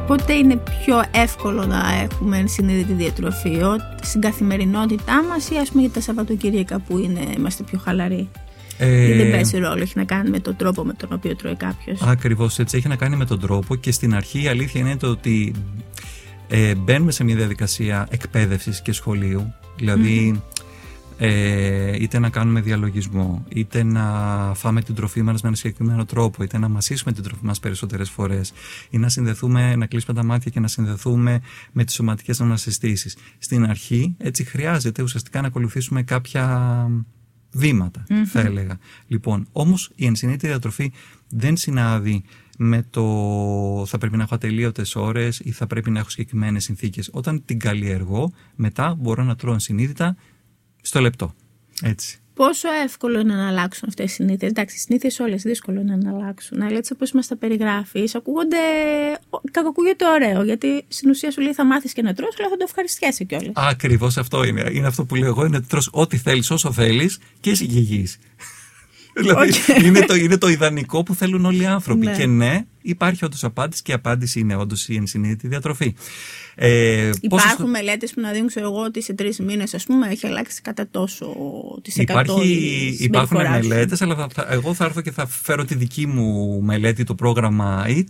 Πότε 0.08 0.34
είναι 0.34 0.55
πιο 0.55 1.03
εύκολο 1.12 1.65
να 1.65 1.82
έχουμε 2.01 2.38
ενσυνείδητη 2.38 2.93
διατροφή, 2.93 3.55
ο- 3.63 3.77
στην 4.01 4.22
καθημερινότητά 4.22 5.24
μας 5.24 5.50
ή 5.50 5.55
ας 5.58 5.70
πούμε 5.70 5.82
για 5.82 5.91
τα 5.91 6.01
Σαββατοκύριακα 6.01 6.79
που 6.79 6.98
είναι, 6.98 7.20
είμαστε 7.38 7.63
πιο 7.63 7.79
χαλαροί; 7.79 8.29
Ε, 8.77 9.08
Ή 9.08 9.18
δεν 9.18 9.32
παίζει 9.32 9.58
ρόλο, 9.58 9.82
έχει 9.82 9.94
να 9.96 10.03
κάνει 10.03 10.30
με 10.30 10.39
τον 10.39 10.56
τρόπο 10.56 10.84
με 10.84 10.94
τον 10.94 11.10
οποίο 11.13 11.36
τρώει 11.36 11.56
κάποιος. 11.56 12.01
Ακριβώς 12.01 12.60
έτσι 12.60 12.77
έχει 12.77 12.88
να 12.88 12.96
κάνει 12.96 13.15
με 13.15 13.25
τον 13.25 13.39
τρόπο 13.39 13.75
και 13.75 13.92
στην 13.92 14.15
αρχή 14.15 14.44
η 14.44 14.48
αλήθεια 14.48 14.82
είναι 14.82 14.98
το 14.98 15.08
ότι 15.08 15.53
ε, 16.48 16.75
μπαίνουμε 16.75 17.12
σε 17.12 17.24
μια 17.24 17.36
διαδικασία 17.36 18.08
εκπαίδευσης 18.10 18.82
και 18.82 18.92
σχολείου. 18.92 19.53
Δηλαδή, 19.77 20.42
ε, 21.18 21.96
είτε 22.01 22.20
να 22.20 22.29
κάνουμε 22.29 22.62
διαλογισμό, 22.62 23.46
είτε 23.50 23.83
να 23.83 24.03
φάμε 24.55 24.81
την 24.81 24.96
τροφή 24.96 25.22
μας 25.22 25.42
με 25.42 25.48
ένα 25.48 25.57
συγκεκριμένο 25.57 26.05
τρόπο, 26.05 26.44
είτε 26.44 26.57
να 26.57 26.70
μασίσουμε 26.70 27.14
την 27.14 27.24
τροφή 27.24 27.46
μας 27.46 27.59
περισσότερες 27.59 28.09
φορές, 28.09 28.53
ή 28.90 28.98
να 28.98 29.09
συνδεθούμε, 29.09 29.75
να 29.75 29.86
κλείσουμε 29.86 30.14
τα 30.14 30.24
μάτια 30.24 30.51
και 30.51 30.59
να 30.59 30.68
συνδεθούμε 30.68 31.42
με 31.72 31.83
τις 31.83 31.96
σωματικές 31.96 32.40
μας 32.40 32.62
συστήσεις. 32.62 33.18
Στην 33.38 33.66
αρχή, 33.66 34.16
έτσι 34.18 34.44
χρειάζεται 34.44 35.01
ουσιαστικά 35.01 35.42
να 35.42 35.48
ακολουθήσουμε 35.48 36.03
κάποια 36.03 36.88
βήματα, 37.53 38.05
θα 38.25 38.39
έλεγα. 38.39 38.77
Λοιπόν, 39.07 39.48
όμως 39.51 39.92
η 39.96 40.05
ενσυνείδητη 40.05 40.48
διατροφή 40.48 40.92
δεν 41.29 41.57
συνάδει 41.57 42.24
με 42.57 42.85
το 42.89 43.85
θα 43.87 43.98
πρέπει 43.98 44.18
να 44.18 44.24
έχω 44.24 44.35
ατελείωτες 44.35 44.96
ώρες 44.96 45.39
ή 45.39 45.51
θα 45.51 45.68
πρέπει 45.68 45.92
να 45.92 46.00
έχω 46.00 46.09
συγκεκριμένες 46.09 46.63
συνθήκες. 46.63 47.09
Όταν 47.11 47.46
την 47.46 47.59
καλλιεργώ, 47.59 48.31
μετά 48.55 48.96
μπορώ 48.96 49.24
να 49.24 49.35
τρώω 49.35 49.53
ενσυνείδητα 49.53 50.16
στο 50.81 51.00
λεπτό. 51.00 51.33
Έτσι. 51.81 52.23
Πόσο 52.33 52.67
εύκολο 52.83 53.19
είναι 53.19 53.33
να 53.35 53.48
αλλάξουν 53.48 53.87
αυτές 53.87 54.11
οι 54.11 54.13
συνήθειες; 54.13 54.51
Εντάξει, 54.51 54.75
οι 54.75 54.79
συνήθειες 54.79 55.19
όλες 55.19 55.41
δύσκολο 55.41 55.79
είναι 55.79 55.96
να 55.96 56.11
αλλάξουν. 56.11 56.61
Αλλά 56.61 56.77
έτσι 56.77 56.93
όπως 56.93 57.11
μας 57.11 57.27
τα 57.27 57.37
περιγράφεις, 57.37 58.15
ακούγονται. 58.15 58.57
Κακοκούγεται 59.51 60.05
ωραίο. 60.07 60.43
Γιατί 60.43 60.85
στην 60.87 61.09
ουσία 61.09 61.31
σου 61.31 61.41
λέει 61.41 61.53
θα 61.53 61.65
μάθεις 61.65 61.93
και 61.93 62.01
να 62.01 62.13
τρως, 62.13 62.35
αλλά 62.39 62.50
θα 62.50 62.57
το 62.57 62.63
ευχαριστιέσαι 62.67 63.24
κιόλας. 63.24 63.51
Ακριβώς 63.53 64.17
αυτό 64.17 64.43
είναι. 64.43 64.69
Είναι 64.72 64.87
αυτό 64.87 65.05
που 65.05 65.15
λέω 65.15 65.27
εγώ, 65.27 65.46
είναι 65.46 65.57
ότι 65.57 65.67
τρως 65.67 65.89
ό,τι 65.91 66.17
θέλεις 66.17 66.51
όσο 66.51 66.72
θέλεις 66.72 67.19
και 67.39 67.50
είσαι 67.50 67.63
υγιής. 67.63 68.17
δηλαδή 69.15 69.50
Οκ. 69.50 69.83
είναι, 69.83 70.00
το, 70.00 70.15
είναι 70.15 70.37
το 70.37 70.48
ιδανικό 70.48 71.03
που 71.03 71.15
θέλουν 71.15 71.46
όλοι 71.46 71.61
οι 71.61 71.65
άνθρωποι. 71.65 72.05
Ναι. 72.05 72.15
Και 72.15 72.25
ναι, 72.25 72.65
υπάρχει 72.83 73.25
όντως 73.25 73.43
απάντηση 73.43 73.81
και 73.81 73.91
η 73.91 73.96
απάντηση 73.96 74.39
είναι 74.39 74.55
όντως 74.55 74.87
η 74.89 74.96
ενσυνείδητη 74.96 75.48
διατροφή. 75.48 75.96
Ε, 76.55 77.09
πόσο 77.29 77.46
Υπάρχουν 77.46 77.69
μελέτες 77.69 78.13
που 78.13 78.22
να 78.22 78.31
δίνουν, 78.31 78.48
ξέρω 78.48 78.65
εγώ, 78.65 78.83
ότι 78.83 79.01
σε 79.01 79.13
τρεις 79.13 79.39
μήνες, 79.39 79.74
ας 79.74 79.83
πούμε, 79.85 80.07
έχει 80.07 80.27
αλλάξει 80.27 80.61
κατά 80.61 80.87
τόσο 80.91 81.35
τοις 81.81 81.94
εκατό. 82.01 82.22
Υπάρχει, 82.31 82.50
η 82.50 82.98
υπάρχουν 83.00 83.37
συμπεριφορά 83.37 83.61
σου. 83.61 83.67
μελέτες, 83.67 84.01
αλλά 84.01 84.15
θα, 84.15 84.27
θα- 84.33 84.48
εγώ 84.50 84.74
θα 84.74 84.85
έρθω 84.85 85.01
και 85.01 85.11
θα 85.11 85.25
φέρω 85.27 85.65
τη 85.65 85.75
δική 85.75 86.07
μου 86.07 86.59
μελέτη, 86.61 87.03
το 87.03 87.15
πρόγραμμα 87.15 87.85
EAT, 87.87 88.03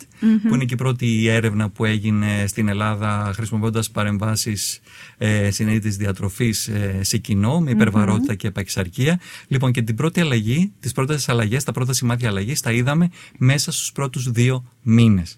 που 0.48 0.56
είναι 0.56 0.66
και 0.66 0.74
η 0.74 0.78
πρώτη 0.78 1.28
έρευνα 1.28 1.70
που 1.70 1.86
έγινε 1.86 2.44
στην 2.48 2.68
Ελλάδα 2.68 3.32
χρησιμοποιώντας 3.36 3.90
παρεμβάσεις 3.92 4.80
ε, 5.18 5.52
συνείδητης 5.52 5.98
διατροφής 5.98 6.68
ε, 6.68 7.00
σε 7.02 7.18
κοινό, 7.18 7.60
με 7.60 7.72
υπερβαρότητα 7.72 8.36
και 8.36 8.48
επαξαρκία. 8.48 9.20
Λοιπόν, 9.48 9.72
και 9.72 9.82
την 9.82 9.96
πρώτη 9.96 10.22
αλλαγή, 10.22 10.72
τις 10.80 10.92
πρώτες 10.92 11.30
αλλαγές, 11.30 11.64
τα 11.64 11.72
πρώτα 11.72 11.94
σημάδια 11.94 12.30
αλλαγής, 12.30 12.62
τα 12.62 12.72
είδαμε 12.72 13.10
μέσα 13.38 13.72
στους 13.72 13.92
πρώτους 13.92 14.32
δύο 14.32 14.63
μήνες. 14.82 15.38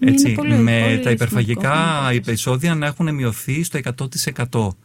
Είναι 0.00 0.10
Έτσι, 0.10 0.32
πολύ- 0.32 0.58
με 0.58 0.80
πολύ 0.82 1.00
τα 1.00 1.10
υπερφαγικά 1.10 1.74
σημαντικό. 1.96 2.30
επεισόδια 2.30 2.74
να 2.74 2.86
έχουν 2.86 3.14
μειωθεί 3.14 3.62
στο 3.62 3.78
100%. 3.78 4.76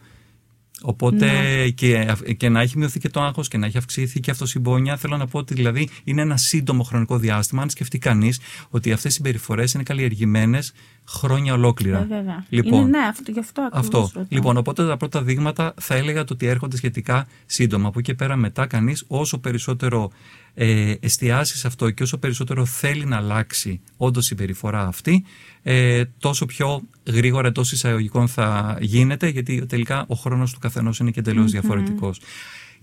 Οπότε 0.82 1.26
Ναι. 1.26 1.68
και, 1.68 2.14
και 2.36 2.48
να 2.48 2.60
έχει 2.60 2.78
μειωθεί 2.78 2.98
και 2.98 3.08
το 3.08 3.20
άγχος 3.22 3.48
και 3.48 3.58
να 3.58 3.66
έχει 3.66 3.76
αυξηθεί 3.78 4.20
και 4.20 4.30
αυτοσυμπόνια. 4.30 4.96
Θέλω 4.96 5.16
να 5.16 5.26
πω 5.26 5.38
ότι 5.38 5.54
δηλαδή 5.54 5.88
είναι 6.04 6.22
ένα 6.22 6.36
σύντομο 6.36 6.82
χρονικό 6.82 7.18
διάστημα. 7.18 7.62
Αν 7.62 7.70
σκεφτεί 7.70 7.98
κανείς 7.98 8.40
ότι 8.68 8.92
αυτές 8.92 9.12
οι 9.12 9.14
συμπεριφορές 9.14 9.72
είναι 9.72 9.82
καλλιεργημένες 9.82 10.72
χρόνια 11.08 11.52
ολόκληρα. 11.52 11.98
Ε, 11.98 12.04
βέβαια. 12.04 12.44
Λοιπόν, 12.48 12.80
είναι, 12.80 12.98
ναι, 12.98 13.06
αυτό, 13.06 13.30
γι' 13.30 13.38
αυτό 13.38 13.62
ακριβώς 13.62 13.86
αυτό. 13.86 13.98
ρωτάω. 13.98 14.24
Λοιπόν, 14.28 14.56
οπότε 14.56 14.86
τα 14.86 14.96
πρώτα 14.96 15.22
δείγματα 15.22 15.74
θα 15.80 15.94
έλεγα 15.94 16.24
το 16.24 16.32
ότι 16.32 16.46
έρχονται 16.46 16.76
σχετικά 16.76 17.26
σύντομα. 17.46 17.88
Από 17.88 17.98
εκεί 17.98 18.10
και 18.10 18.14
πέρα 18.14 18.36
μετά 18.36 18.66
κανείς 18.66 19.04
όσο 19.06 19.38
περισσότερο 19.38 20.10
ε, 20.54 20.94
εστιάσει 21.00 21.58
σε 21.58 21.66
αυτό 21.66 21.90
και 21.90 22.02
όσο 22.02 22.18
περισσότερο 22.18 22.64
θέλει 22.64 23.04
να 23.04 23.16
αλλάξει 23.16 23.80
όντως 23.96 24.24
η 24.24 24.26
συμπεριφορά 24.26 24.86
αυτή, 24.86 25.24
ε, 25.62 26.04
τόσο 26.18 26.46
πιο 26.46 26.82
γρήγορα 27.06 27.48
εντός 27.48 27.72
εισαγωγικών 27.72 28.28
θα 28.28 28.76
γίνεται, 28.80 29.28
γιατί 29.28 29.66
τελικά 29.66 30.04
ο 30.08 30.14
χρόνος 30.14 30.52
του 30.52 30.58
καθενός 30.58 30.98
είναι 30.98 31.10
και 31.10 31.20
εντελώς 31.20 31.50
διαφορετικός. 31.50 32.20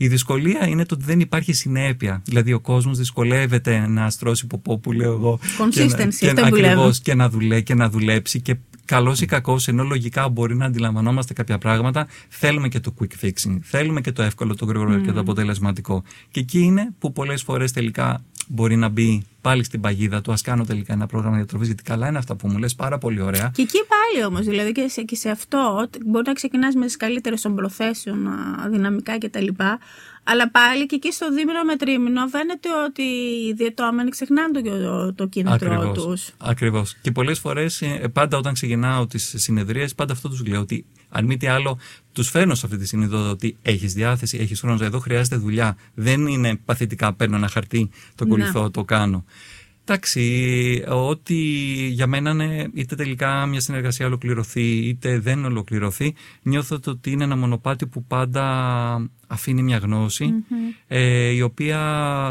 Η 0.01 0.07
δυσκολία 0.07 0.67
είναι 0.67 0.85
το 0.85 0.95
ότι 0.95 1.03
δεν 1.03 1.19
υπάρχει 1.19 1.53
συνέπεια. 1.53 2.21
Δηλαδή, 2.25 2.53
ο 2.53 2.59
κόσμος 2.59 2.97
δυσκολεύεται 2.97 3.87
να 3.87 4.09
στρώσει 4.09 4.47
ποπό, 4.47 4.77
που 4.77 4.91
λέω 4.91 5.11
εγώ. 5.11 5.39
Consistency, 5.59 6.13
και, 6.19 6.27
αυτό 6.27 6.41
να, 6.41 6.49
που 6.49 6.55
λέμε. 6.55 6.67
ακριβώς, 6.67 6.99
και 6.99 7.15
να 7.15 7.29
δουλεύει 7.29 7.63
και 7.63 7.73
να 7.73 7.89
δουλέψει. 7.89 8.41
Και 8.41 8.55
καλός 8.85 9.21
ή 9.21 9.25
κακός, 9.25 9.67
ενώ 9.67 9.83
λογικά 9.83 10.29
μπορεί 10.29 10.55
να 10.55 10.65
αντιλαμβανόμαστε 10.65 11.33
κάποια 11.33 11.57
πράγματα, 11.57 12.07
θέλουμε 12.29 12.67
και 12.67 12.79
το 12.79 12.93
quick 12.99 13.25
fixing. 13.25 13.57
Θέλουμε 13.61 14.01
και 14.01 14.11
το 14.11 14.21
εύκολο, 14.21 14.55
το 14.55 14.65
γρήγορο 14.65 14.99
και 14.99 15.11
το 15.11 15.19
αποτελεσματικό. 15.19 16.03
Και 16.31 16.39
εκεί 16.39 16.59
είναι 16.59 16.89
που 16.99 17.11
πολλές 17.11 17.41
φορές 17.41 17.71
τελικά 17.71 18.23
μπορεί 18.51 18.75
να 18.75 18.89
μπει 18.89 19.25
πάλι 19.41 19.63
στην 19.63 19.81
παγίδα 19.81 20.21
του. 20.21 20.31
Α 20.31 20.35
κάνω 20.43 20.63
τελικά 20.63 20.93
ένα 20.93 21.05
πρόγραμμα 21.05 21.35
διατροφής, 21.35 21.67
γιατί 21.67 21.83
καλά 21.83 22.07
είναι 22.07 22.17
αυτά 22.17 22.35
που 22.35 22.47
μου 22.47 22.57
λες, 22.57 22.75
πάρα 22.75 22.97
πολύ 22.97 23.21
ωραία. 23.21 23.51
Και 23.53 23.61
εκεί 23.61 23.79
πάλι 23.87 24.25
όμως, 24.25 24.45
δηλαδή 24.45 24.71
και 24.71 24.87
σε, 24.87 25.01
και 25.01 25.15
σε 25.15 25.29
αυτό, 25.29 25.77
ότι 25.81 25.99
μπορεί 26.05 26.23
να 26.27 26.33
ξεκινάς 26.33 26.75
με 26.75 26.85
τις 26.85 26.97
καλύτερες 26.97 27.41
των 27.41 27.55
προθέσεων, 27.55 28.27
α, 28.27 28.69
δυναμικά 28.69 29.17
κτλ. 29.17 29.47
Αλλά 30.23 30.49
πάλι 30.49 30.85
και 30.85 30.95
εκεί 30.95 31.11
στο 31.11 31.31
δίμηνο 31.31 31.63
με 31.63 31.75
τρίμηνο 31.75 32.27
φαίνεται 32.27 32.69
ότι 32.87 33.01
οι 33.01 33.53
διαιτώμενοι 33.53 34.09
ξεχνάνε 34.09 34.61
το, 34.61 35.13
το 35.13 35.27
κίνητρό 35.27 35.91
τους. 35.91 36.29
Ακριβώς. 36.37 36.95
Και 37.01 37.11
πολλές 37.11 37.39
φορές, 37.39 37.83
πάντα 38.13 38.37
όταν 38.37 38.53
ξεκινάω 38.53 39.07
τις 39.07 39.33
συνεδρίες, 39.37 39.95
πάντα 39.95 40.13
αυτό 40.13 40.29
τους 40.29 40.45
λέω 40.45 40.59
ότι 40.59 40.85
αν 41.09 41.25
μη 41.25 41.37
τι 41.37 41.47
άλλο, 41.47 41.79
τους 42.11 42.29
φέρνω 42.29 42.55
σε 42.55 42.65
αυτή 42.65 42.77
τη 42.77 42.87
συνειδητότητα 42.87 43.29
ότι 43.29 43.57
έχεις 43.61 43.93
διάθεση, 43.93 44.37
έχεις 44.37 44.59
χρόνο. 44.59 44.85
Εδώ 44.85 44.99
χρειάζεται 44.99 45.35
δουλειά. 45.35 45.77
Δεν 45.93 46.27
είναι 46.27 46.55
παθητικά 46.65 47.13
παίρνω 47.13 47.35
ένα 47.35 47.47
χαρτί, 47.47 47.89
το 48.15 48.25
ακολουθώ, 48.25 48.69
το 48.69 48.83
κάνω. 48.83 49.25
Εντάξει, 49.93 50.83
ότι 50.87 51.35
για 51.91 52.07
μένα 52.07 52.29
είναι 52.29 52.69
είτε 52.73 52.95
τελικά 52.95 53.45
μια 53.45 53.59
συνεργασία 53.59 54.05
ολοκληρωθεί 54.05 54.61
είτε 54.61 55.19
δεν 55.19 55.45
ολοκληρωθεί, 55.45 56.15
νιώθω 56.41 56.79
ότι 56.87 57.11
είναι 57.11 57.23
ένα 57.23 57.35
μονοπάτι 57.35 57.87
που 57.87 58.03
πάντα 58.03 58.45
αφήνει 59.27 59.63
μια 59.63 59.77
γνωση 59.77 60.33
ε, 60.87 61.29
η 61.29 61.41
οποία 61.41 61.79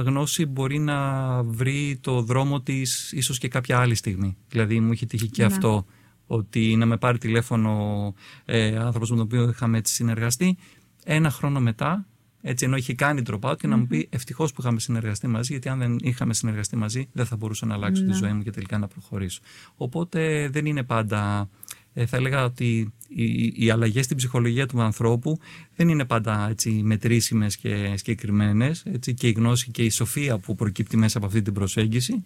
γνώση 0.07 0.47
μπορεί 0.47 0.79
να 0.79 1.43
βρει 1.43 1.99
το 2.01 2.23
δρόμο 2.23 2.61
της 2.61 3.13
ίσως 3.13 3.39
και 3.39 3.49
κάποια 3.49 3.79
άλλη 3.79 3.95
στιγμή. 3.95 4.37
Δηλαδή 4.49 4.81
μου 4.81 4.93
είχε 4.93 5.07
τύχει 5.07 5.29
και 5.31 5.43
ναι. 5.43 5.53
αυτό 5.55 5.87
ότι 6.27 6.77
να 6.77 6.87
με 6.87 6.97
πάρει 6.97 7.19
τηλέφωνο 7.19 8.15
ε, 8.45 8.77
άνθρωπος 8.77 9.11
με 9.11 9.17
τον 9.17 9.25
οποίο 9.25 9.49
είχαμε 9.49 9.79
έτσι 9.79 9.95
συνεργαστεί 9.95 10.57
ένα 11.05 11.31
χρόνο 11.31 11.61
μετά 11.61 12.07
έτσι, 12.43 12.65
ενώ 12.65 12.77
είχε 12.77 12.95
κάνει 12.95 13.23
drop 13.31 13.51
out 13.51 13.57
και 13.59 13.67
να 13.67 13.77
μου 13.77 13.87
πει 13.87 14.09
ευτυχώς 14.11 14.53
που 14.53 14.61
είχαμε 14.61 14.81
συνεργαστεί 14.81 15.27
μαζί, 15.27 15.53
γιατί 15.53 15.69
αν 15.69 15.79
δεν 15.79 15.97
είχαμε 16.01 16.35
συνεργαστεί 16.35 16.77
μαζί, 16.77 17.09
δεν 17.13 17.27
θα 17.27 17.37
μπορούσα 17.37 17.67
να 17.67 17.75
αλλάξω 17.75 18.03
τη 18.03 18.09
ναι. 18.09 18.15
ζωή 18.15 18.33
μου 18.33 18.43
και 18.43 18.51
τελικά 18.51 18.79
να 18.79 18.89
προχωρήσω. 18.89 19.41
Οπότε 19.77 20.49
δεν 20.49 20.67
είναι 20.67 20.83
πάντα. 20.83 21.49
Ε, 21.93 22.07
θα 22.07 22.17
έλεγα 22.17 22.45
ότι 22.45 22.93
οι, 23.09 23.53
οι 23.65 23.71
αλλαγές 23.71 24.05
στην 24.05 24.17
ψυχολογία 24.17 24.67
του 24.67 24.83
ανθρώπου 24.83 25.39
δεν 25.77 25.89
είναι 25.89 26.05
πάντα 26.05 26.49
έτσι, 26.51 26.71
μετρήσιμες 26.71 27.57
και 27.57 27.93
συγκεκριμένες 27.95 28.85
και 29.15 29.29
η 29.29 29.33
γνώση 29.33 29.71
και 29.71 29.83
η 29.83 29.91
σοφία 29.91 30.39
που 30.39 30.55
προκύπτει 30.55 30.97
μέσα 30.97 31.19
από 31.19 31.27
αυτή 31.27 31.43
την 31.43 31.53
προσέγγιση 31.53 32.25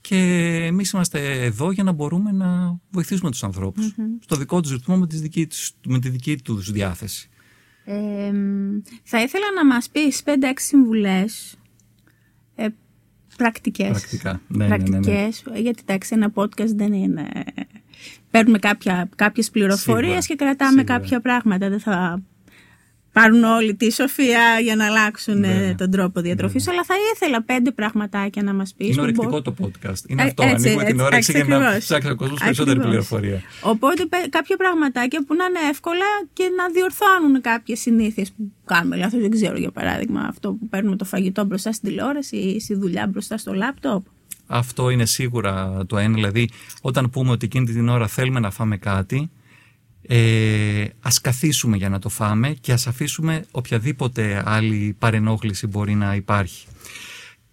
και 0.00 0.16
εμείς 0.66 0.90
είμαστε 0.90 1.44
εδώ 1.44 1.70
για 1.70 1.82
να 1.82 1.92
μπορούμε 1.92 2.32
να 2.32 2.78
βοηθήσουμε 2.90 3.30
τους 3.30 3.44
ανθρώπους 3.44 3.94
στο 4.20 4.36
δικό 4.36 4.60
τους 4.60 4.70
ρυθμό 4.70 4.96
με, 4.96 5.06
με 5.86 5.98
τη 5.98 6.08
δική 6.08 6.36
τους 6.36 6.70
διάθεση 6.70 7.28
θα 9.02 9.22
ήθελα 9.22 9.44
να 9.54 9.66
μας 9.66 9.88
πεις 9.88 10.22
5-6 10.24 10.30
συμβουλές 10.54 11.58
ε, 12.54 12.66
πρακτικές. 13.36 13.88
Πρακτικά. 13.88 14.40
Ναι, 14.48 14.66
ναι, 14.66 14.76
ναι, 14.76 14.98
ναι, 14.98 15.28
γιατί 15.58 15.80
εντάξει 15.80 16.14
ένα 16.14 16.32
podcast 16.34 16.74
δεν 16.74 16.92
είναι... 16.92 17.28
Παίρνουμε 18.30 18.58
κάποια, 18.58 19.08
κάποιες 19.16 19.50
πληροφορίες 19.50 20.26
και 20.26 20.34
κρατάμε 20.34 20.84
κάποια 20.84 21.20
πράγματα. 21.20 21.68
Δεν 21.68 21.80
θα 21.80 22.22
πάρουν 23.18 23.44
όλη 23.44 23.74
τη 23.74 23.92
σοφία 23.92 24.58
για 24.62 24.76
να 24.76 24.86
αλλάξουν 24.86 25.38
ναι. 25.38 25.74
τον 25.78 25.90
τρόπο 25.90 26.20
διατροφής. 26.20 26.66
Ναι. 26.66 26.72
Αλλά 26.72 26.84
θα 26.84 26.94
ήθελα 27.14 27.42
πέντε 27.42 27.70
πραγματάκια 27.70 28.42
να 28.42 28.54
μας 28.54 28.74
πεις. 28.76 28.88
Είναι 28.88 29.00
ορεκτικό 29.00 29.42
το 29.42 29.54
podcast. 29.60 30.02
Είναι 30.06 30.22
ε, 30.22 30.24
αυτό. 30.24 30.42
Έτσι, 30.42 30.68
ανοίγουμε 30.68 30.84
την 30.84 31.00
όρεξη 31.00 31.32
για 31.32 31.58
να 31.58 31.78
ψάξει 31.78 32.10
ο 32.10 32.16
κόσμος 32.16 32.40
περισσότερη 32.40 32.80
πληροφορία. 32.80 33.42
Οπότε 33.60 34.08
κάποια 34.28 34.56
πραγματάκια 34.56 35.24
που 35.24 35.34
να 35.34 35.44
είναι 35.44 35.68
εύκολα 35.70 36.04
και 36.32 36.44
να 36.56 36.68
διορθώνουν 36.68 37.40
κάποιες 37.40 37.80
συνήθειες 37.80 38.32
που 38.32 38.52
κάνουμε. 38.64 38.96
Λάθος 38.96 39.20
δεν 39.20 39.30
ξέρω 39.30 39.56
για 39.58 39.70
παράδειγμα 39.70 40.20
αυτό 40.20 40.52
που 40.52 40.68
παίρνουμε 40.68 40.96
το 40.96 41.04
φαγητό 41.04 41.44
μπροστά 41.44 41.72
στην 41.72 41.88
τηλεόραση 41.88 42.36
ή 42.36 42.60
στη 42.60 42.74
δουλειά 42.74 43.06
μπροστά 43.06 43.38
στο 43.38 43.52
λάπτοπ. 43.54 44.06
Αυτό 44.46 44.90
είναι 44.90 45.06
σίγουρα 45.06 45.84
το 45.86 45.98
ένα. 45.98 46.14
Δηλαδή, 46.14 46.50
όταν 46.80 47.10
πούμε 47.10 47.30
ότι 47.30 47.46
εκείνη 47.46 47.66
την 47.66 47.88
ώρα 47.88 48.06
θέλουμε 48.06 48.40
να 48.40 48.50
φάμε 48.50 48.76
κάτι, 48.76 49.30
ε, 50.08 50.84
ας 51.00 51.20
καθίσουμε 51.20 51.76
για 51.76 51.88
να 51.88 51.98
το 51.98 52.08
φάμε 52.08 52.56
και 52.60 52.72
ας 52.72 52.86
αφήσουμε 52.86 53.44
οποιαδήποτε 53.50 54.42
άλλη 54.46 54.96
παρενόχληση 54.98 55.66
μπορεί 55.66 55.94
να 55.94 56.14
υπάρχει. 56.14 56.66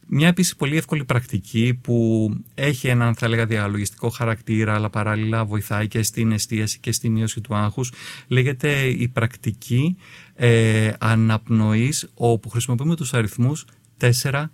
Μια 0.08 0.28
επίσης 0.28 0.56
πολύ 0.56 0.78
εύκολη 0.78 1.06
πρακτική 1.06 1.80
που 1.82 2.30
έχει 2.54 2.88
έναν 2.88 3.16
θα 3.16 3.28
λέγα 3.28 3.46
διαλογιστικό 3.46 4.10
χαρακτήρα 4.10 4.74
αλλά 4.74 4.90
παράλληλα 4.90 5.46
βοηθάει 5.46 5.88
και 5.88 6.04
στην 6.04 6.32
εστίαση 6.32 6.80
και 6.80 6.92
στη 6.92 7.10
μείωση 7.10 7.42
του 7.42 7.56
άγχους 7.56 7.92
λέγεται 8.28 8.82
η 8.82 9.08
πρακτική 9.08 9.98
ε, 10.36 10.92
αναπνοής 11.00 12.10
όπου 12.14 12.50
χρησιμοποιούμε 12.50 12.96
τους 12.96 13.14
αριθμούς 13.14 13.66
4, 14.00 14.46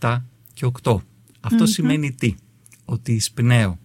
7 0.00 0.22
και 0.52 0.70
8. 0.82 0.96
αυτο 1.40 1.66
σημαίνει 1.66 2.12
τι; 2.12 2.34
Ότι 2.84 3.12
εισπνέω 3.12 3.78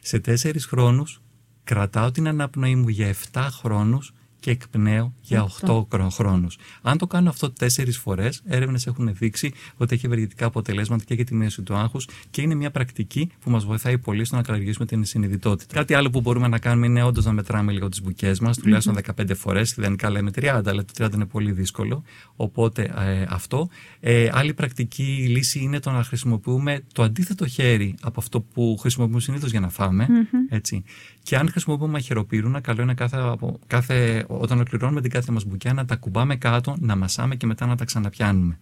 σε 0.00 0.20
4 0.26 0.54
χρόνους 0.66 1.20
κρατάω 1.68 2.10
την 2.10 2.28
αναπνοή 2.28 2.74
μου 2.74 2.88
για 2.88 3.14
7 3.32 3.46
χρόνους 3.50 4.12
και 4.40 4.50
εκπνέω 4.50 5.14
για 5.20 5.48
8 5.66 5.86
χρόνους. 6.10 6.58
Αν 6.82 6.98
το 6.98 7.06
κάνω 7.06 7.28
αυτό 7.28 7.52
4 7.60 7.66
φορές, 7.90 8.42
έρευνες 8.46 8.86
έχουν 8.86 9.14
δείξει 9.14 9.52
ότι 9.76 9.94
έχει 9.94 10.06
ευεργετικά 10.06 10.46
αποτελέσματα 10.46 11.04
και 11.04 11.14
για 11.14 11.24
τη 11.24 11.34
μέση 11.34 11.62
του 11.62 11.74
άγχους 11.74 12.08
και 12.30 12.42
είναι 12.42 12.54
μια 12.54 12.70
πρακτική 12.70 13.30
που 13.40 13.50
μας 13.50 13.64
βοηθάει 13.64 13.98
πολύ 13.98 14.24
στο 14.24 14.36
να 14.36 14.42
καλλιεργήσουμε 14.42 14.86
την 14.86 15.04
συνειδητότητα. 15.04 15.74
Κάτι 15.74 15.94
άλλο 15.94 16.10
που 16.10 16.20
μπορούμε 16.20 16.48
να 16.48 16.58
κάνουμε 16.58 16.86
είναι 16.86 17.02
όντως 17.02 17.24
να 17.24 17.32
μετράμε 17.32 17.72
λίγο 17.72 17.88
τις 17.88 18.02
μπουκές 18.02 18.40
μας, 18.40 18.58
τουλάχιστον 18.58 18.94
15 18.94 19.34
φορές, 19.34 19.76
ιδανικά 19.76 20.10
λέμε 20.10 20.30
30, 20.34 20.62
αλλά 20.66 20.84
το 20.84 20.92
30 20.98 21.14
είναι 21.14 21.26
πολύ 21.26 21.52
δύσκολο. 21.52 22.02
Οπότε 22.36 22.82
ε, 22.82 23.24
αυτό. 23.28 23.68
Ε, 24.00 24.28
άλλη 24.32 24.54
πρακτική 24.54 25.26
λύση 25.28 25.58
είναι 25.58 25.80
το 25.80 25.90
να 25.90 26.02
χρησιμοποιούμε 26.02 26.84
το 26.92 27.02
αντίθετο 27.02 27.46
χέρι 27.46 27.94
από 28.00 28.20
αυτό 28.20 28.40
που 28.40 28.76
χρησιμοποιούμε 28.80 29.20
συνήθως 29.20 29.50
για 29.50 29.60
να 29.60 29.68
φάμε. 29.68 30.06
Έτσι. 30.48 30.84
Και 31.22 31.36
αν 31.36 31.50
χρησιμοποιούμε 31.50 31.92
μαχαιροπύρουνα, 31.92 32.60
καλό 32.60 32.82
είναι 32.82 32.94
κάθε, 32.94 33.36
κάθε, 33.66 34.26
όταν 34.40 34.56
ολοκληρώνουμε 34.56 35.00
την 35.00 35.10
κάθε 35.10 35.32
μας 35.32 35.44
μπουκιά 35.44 35.72
να 35.72 35.84
τα 35.84 35.96
κουμπάμε 35.96 36.36
κάτω, 36.36 36.76
να 36.80 36.96
μασάμε 36.96 37.36
και 37.36 37.46
μετά 37.46 37.66
να 37.66 37.76
τα 37.76 37.84
ξαναπιάνουμε. 37.84 38.58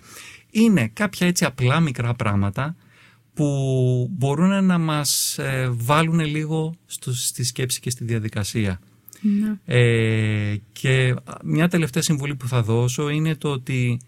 Είναι 0.51 0.89
κάποια 0.89 1.27
έτσι 1.27 1.45
απλά 1.45 1.81
μικρά 1.81 2.15
πράγματα 2.15 2.77
που 3.35 4.09
μπορούν 4.11 4.65
να 4.65 4.79
μας 4.79 5.39
ε, 5.39 5.69
βάλουν 5.73 6.21
λίγο 6.21 6.75
στο, 6.87 7.15
στη 7.15 7.45
σκέψη 7.45 7.81
και 7.81 7.91
στη 7.91 8.05
διαδικασία. 8.05 8.81
Ναι. 9.21 9.59
Ε, 9.65 10.57
και 10.73 11.15
μια 11.45 11.69
τελευταία 11.69 12.03
συμβουλή 12.03 12.35
που 12.35 12.49
θα 12.49 12.62
δώσω 12.62 13.09
είναι 13.09 13.35
το 13.35 13.49
ότι 13.49 14.01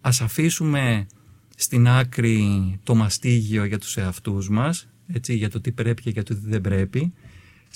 ας 0.00 0.20
αφήσουμε 0.20 1.06
στην 1.56 1.88
άκρη 1.88 2.78
το 2.82 2.94
μαστίγιο 2.94 3.64
για 3.64 3.78
τους 3.78 3.96
εαυτούς 3.96 4.48
μας, 4.48 4.88
έτσι, 5.06 5.34
για 5.34 5.50
το 5.50 5.60
τι 5.60 5.72
πρέπει 5.72 6.02
και 6.02 6.10
για 6.10 6.22
το 6.22 6.34
τι 6.34 6.40
δεν 6.48 6.60
πρέπει 6.60 7.12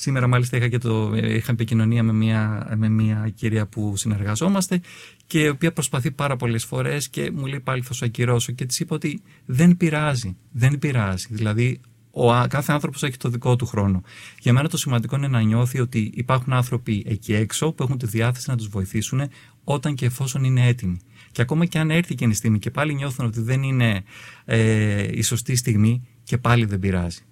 Σήμερα 0.01 0.27
μάλιστα 0.27 0.57
είχα, 0.57 0.69
και 0.69 0.79
το, 0.79 1.13
είχα 1.15 1.53
επικοινωνία 1.53 2.03
με 2.03 2.13
μια, 2.13 2.73
με 2.77 2.89
μια 2.89 3.33
κυρία 3.35 3.67
που 3.67 3.97
συνεργαζόμαστε 3.97 4.81
και 5.27 5.41
η 5.41 5.49
οποία 5.49 5.73
προσπαθεί 5.73 6.11
πάρα 6.11 6.37
πολλές 6.37 6.65
φορές 6.65 7.09
και 7.09 7.31
μου 7.31 7.47
λέει 7.47 7.61
πάλι 7.61 7.83
θα 7.83 7.93
σου 7.93 8.05
ακυρώσω 8.05 8.53
και 8.53 8.65
της 8.65 8.81
είπα 8.81 8.95
ότι 8.95 9.23
δεν 9.45 9.77
πειράζει, 9.77 10.37
δεν 10.53 10.79
πειράζει. 10.79 11.27
Δηλαδή 11.31 11.81
ο 12.11 12.47
κάθε 12.49 12.73
άνθρωπος 12.73 13.03
έχει 13.03 13.17
το 13.17 13.29
δικό 13.29 13.57
του 13.57 13.67
χρόνο. 13.67 14.03
Για 14.41 14.53
μένα 14.53 14.69
το 14.69 14.77
σημαντικό 14.77 15.17
είναι 15.17 15.29
να 15.29 15.41
νιώθει 15.41 15.81
ότι 15.81 16.11
υπάρχουν 16.15 16.53
άνθρωποι 16.53 17.05
εκεί 17.07 17.35
έξω 17.35 17.73
που 17.73 17.83
έχουν 17.83 17.99
τη 17.99 18.07
διάθεση 18.07 18.51
να 18.51 18.57
τους 18.57 18.69
βοηθήσουν 18.69 19.29
όταν 19.65 19.95
και 19.95 20.07
εφόσον 20.07 20.45
είναι 20.45 20.67
έτοιμοι. 20.67 20.99
Και 21.33 21.43
ακόμα 21.43 21.65
και 21.65 21.79
αν 21.79 21.91
έρθει 21.91 22.15
και 22.15 22.25
η 22.25 22.33
στιγμή 22.33 22.59
και 22.59 22.71
πάλι 22.71 22.95
νιώθουν 22.95 23.27
ότι 23.27 23.41
δεν 23.41 23.63
είναι 23.63 24.03
ε, 24.45 25.09
η 25.11 25.23
σωστή 25.23 25.57
στιγμή 25.57 26.09
και 26.23 26.39
πάλι 26.39 26.65
δεν 26.65 26.79
πειράζει. 26.79 27.28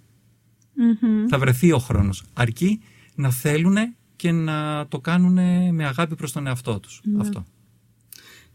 Θα 1.28 1.38
βρεθεί 1.38 1.72
ο 1.72 1.78
χρόνος. 1.78 2.24
Αρκεί 2.32 2.80
να 3.14 3.30
θέλουν 3.30 3.76
και 4.16 4.32
να 4.32 4.86
το 4.88 5.00
κάνουν 5.00 5.32
με 5.74 5.86
αγάπη 5.86 6.14
προς 6.14 6.32
τον 6.32 6.46
εαυτό 6.46 6.80
τους. 6.80 7.00
Ναι. 7.04 7.20
Αυτό. 7.20 7.44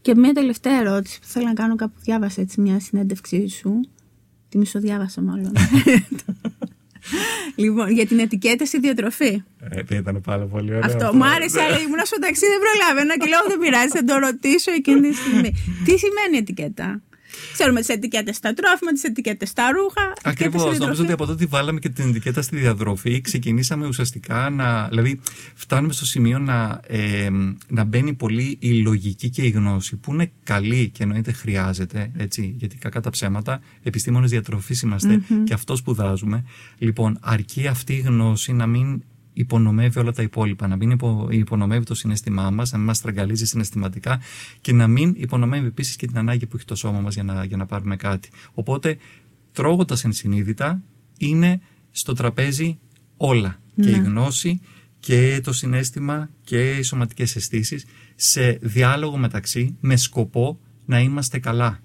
Και 0.00 0.14
μια 0.14 0.32
τελευταία 0.32 0.78
ερώτηση 0.78 1.20
που 1.20 1.26
θέλω 1.26 1.46
να 1.46 1.54
κάνω 1.54 1.76
κάπου 1.76 1.94
διάβασα 2.00 2.40
έτσι 2.40 2.60
μια 2.60 2.80
συνέντευξή 2.80 3.48
σου. 3.48 3.80
Τη 4.48 4.58
μισοδιάβασα 4.58 5.20
μάλλον. 5.20 5.52
λοιπόν, 7.62 7.90
για 7.90 8.06
την 8.06 8.18
ετικέτα 8.18 8.66
στη 8.66 8.78
διατροφή. 8.78 9.42
Ε, 9.58 9.96
ήταν 9.96 10.20
πάρα 10.20 10.46
πολύ 10.46 10.74
ωραίο. 10.74 10.84
Αυτό 10.84 11.14
μου 11.14 11.24
άρεσε, 11.24 11.60
αλλά 11.60 11.78
ήμουν 11.78 12.00
στο 12.04 12.18
ταξί, 12.18 12.46
δεν 12.46 12.60
προλάβαινα 12.64 13.16
και 13.18 13.28
λέω 13.28 13.40
δεν 13.48 13.58
πειράζει, 13.58 13.88
θα 13.88 14.04
το 14.04 14.18
ρωτήσω 14.18 14.72
εκείνη 14.72 15.00
τη 15.08 15.14
στιγμή. 15.14 15.50
Τι 15.84 15.98
σημαίνει 15.98 16.36
ετικέτα; 16.36 17.02
Ξέρουμε 17.52 17.80
τις 17.80 17.88
ετικέτες 17.88 18.36
στα 18.36 18.54
τρόφιμα, 18.54 18.92
τις 18.92 19.02
ετικέτες 19.02 19.48
στα 19.48 19.70
ρούχα. 19.72 20.12
Ακριβώς. 20.22 20.78
Νομίζω 20.78 21.02
ότι 21.02 21.12
από 21.12 21.26
τότε 21.26 21.46
βάλαμε 21.46 21.78
και 21.78 21.88
την 21.88 22.08
ετικέτα 22.08 22.42
στη 22.42 22.56
διαδροφή, 22.56 23.20
ξεκινήσαμε 23.20 23.86
ουσιαστικά 23.86 24.50
να. 24.50 24.88
Δηλαδή, 24.88 25.20
φτάνουμε 25.54 25.92
στο 25.92 26.06
σημείο 26.06 26.38
να, 26.38 26.80
ε, 26.86 27.28
να 27.68 27.84
μπαίνει 27.84 28.12
πολύ 28.14 28.56
η 28.60 28.70
λογική 28.70 29.30
και 29.30 29.42
η 29.42 29.50
γνώση, 29.50 29.96
που 29.96 30.12
είναι 30.12 30.30
καλή 30.44 30.88
και 30.88 31.02
εννοείται 31.02 31.32
χρειάζεται, 31.32 32.10
έτσι, 32.16 32.54
γιατί 32.58 32.76
κακά 32.76 33.00
τα 33.00 33.10
ψέματα, 33.10 33.60
επιστήμονες 33.82 34.30
διατροφής 34.30 34.84
και 35.44 35.54
αυτός 35.54 35.78
σπουδάζουμε. 35.78 36.44
Λοιπόν, 36.78 37.18
αρκεί 37.20 37.66
αυτή 37.66 37.92
η 37.92 38.00
γνώση 38.00 38.52
να 38.52 38.66
μην 38.66 39.02
υπονομεύει 39.32 39.98
όλα 39.98 40.12
τα 40.12 40.22
υπόλοιπα, 40.22 40.66
να 40.66 40.76
μην 40.76 40.90
υπο, 40.90 41.28
υπονομεύει 41.30 41.84
το 41.84 41.94
συνέστημά 41.94 42.50
μας, 42.50 42.72
να 42.72 42.78
μην 42.78 42.86
μας 42.86 43.00
τραγκαλίζει 43.00 43.46
συναισθηματικά 43.46 44.20
και 44.60 44.72
να 44.72 44.86
μην 44.86 45.14
υπονομεύει 45.16 45.66
επίσης 45.66 45.96
και 45.96 46.06
την 46.06 46.18
ανάγκη 46.18 46.46
που 46.46 46.56
έχει 46.56 46.64
το 46.64 46.74
σώμα 46.74 47.00
μας 47.00 47.14
για 47.14 47.22
να, 47.22 47.44
για 47.44 47.56
να 47.56 47.66
πάρουμε 47.66 47.96
κάτι. 47.96 48.30
Οπότε, 48.54 48.96
τρώγοντας 49.52 50.04
ενσυνείδητα, 50.04 50.82
είναι 51.18 51.60
στο 51.90 52.12
τραπέζι 52.12 52.78
όλα. 53.16 53.56
Και 53.76 53.88
η 53.88 53.92
ναι. 53.92 53.98
γνώση 53.98 54.60
και 55.00 55.40
το 55.42 55.52
συνέστημα 55.52 56.28
και 56.44 56.76
οι 56.76 56.82
σωματικές 56.82 57.36
αισθήσεις 57.36 57.86
σε 58.14 58.50
διάλογο 58.50 59.16
μεταξύ 59.16 59.76
με 59.80 59.96
σκοπό 59.96 60.58
να 60.84 61.00
είμαστε 61.00 61.38
καλά. 61.38 61.80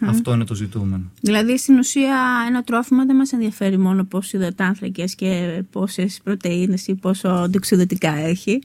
Αυτό 0.00 0.32
είναι 0.32 0.44
το 0.44 0.54
ζητούμενο. 0.54 1.04
Δηλαδή 1.20 1.58
στην 1.58 1.78
ουσία 1.78 2.16
ένα 2.48 2.62
τρόφιμο 2.62 3.06
δεν 3.06 3.16
μας 3.16 3.32
ενδιαφέρει 3.32 3.78
μόνο 3.78 4.04
πόσους 4.04 4.32
υδατάνθρακες 4.32 5.14
και 5.14 5.62
πόσες 5.70 6.20
πρωτεΐνες 6.24 6.86
ή 6.86 6.94
πόσο 6.94 7.28
αντιξιδωτικά 7.28 8.12
έχει. 8.12 8.58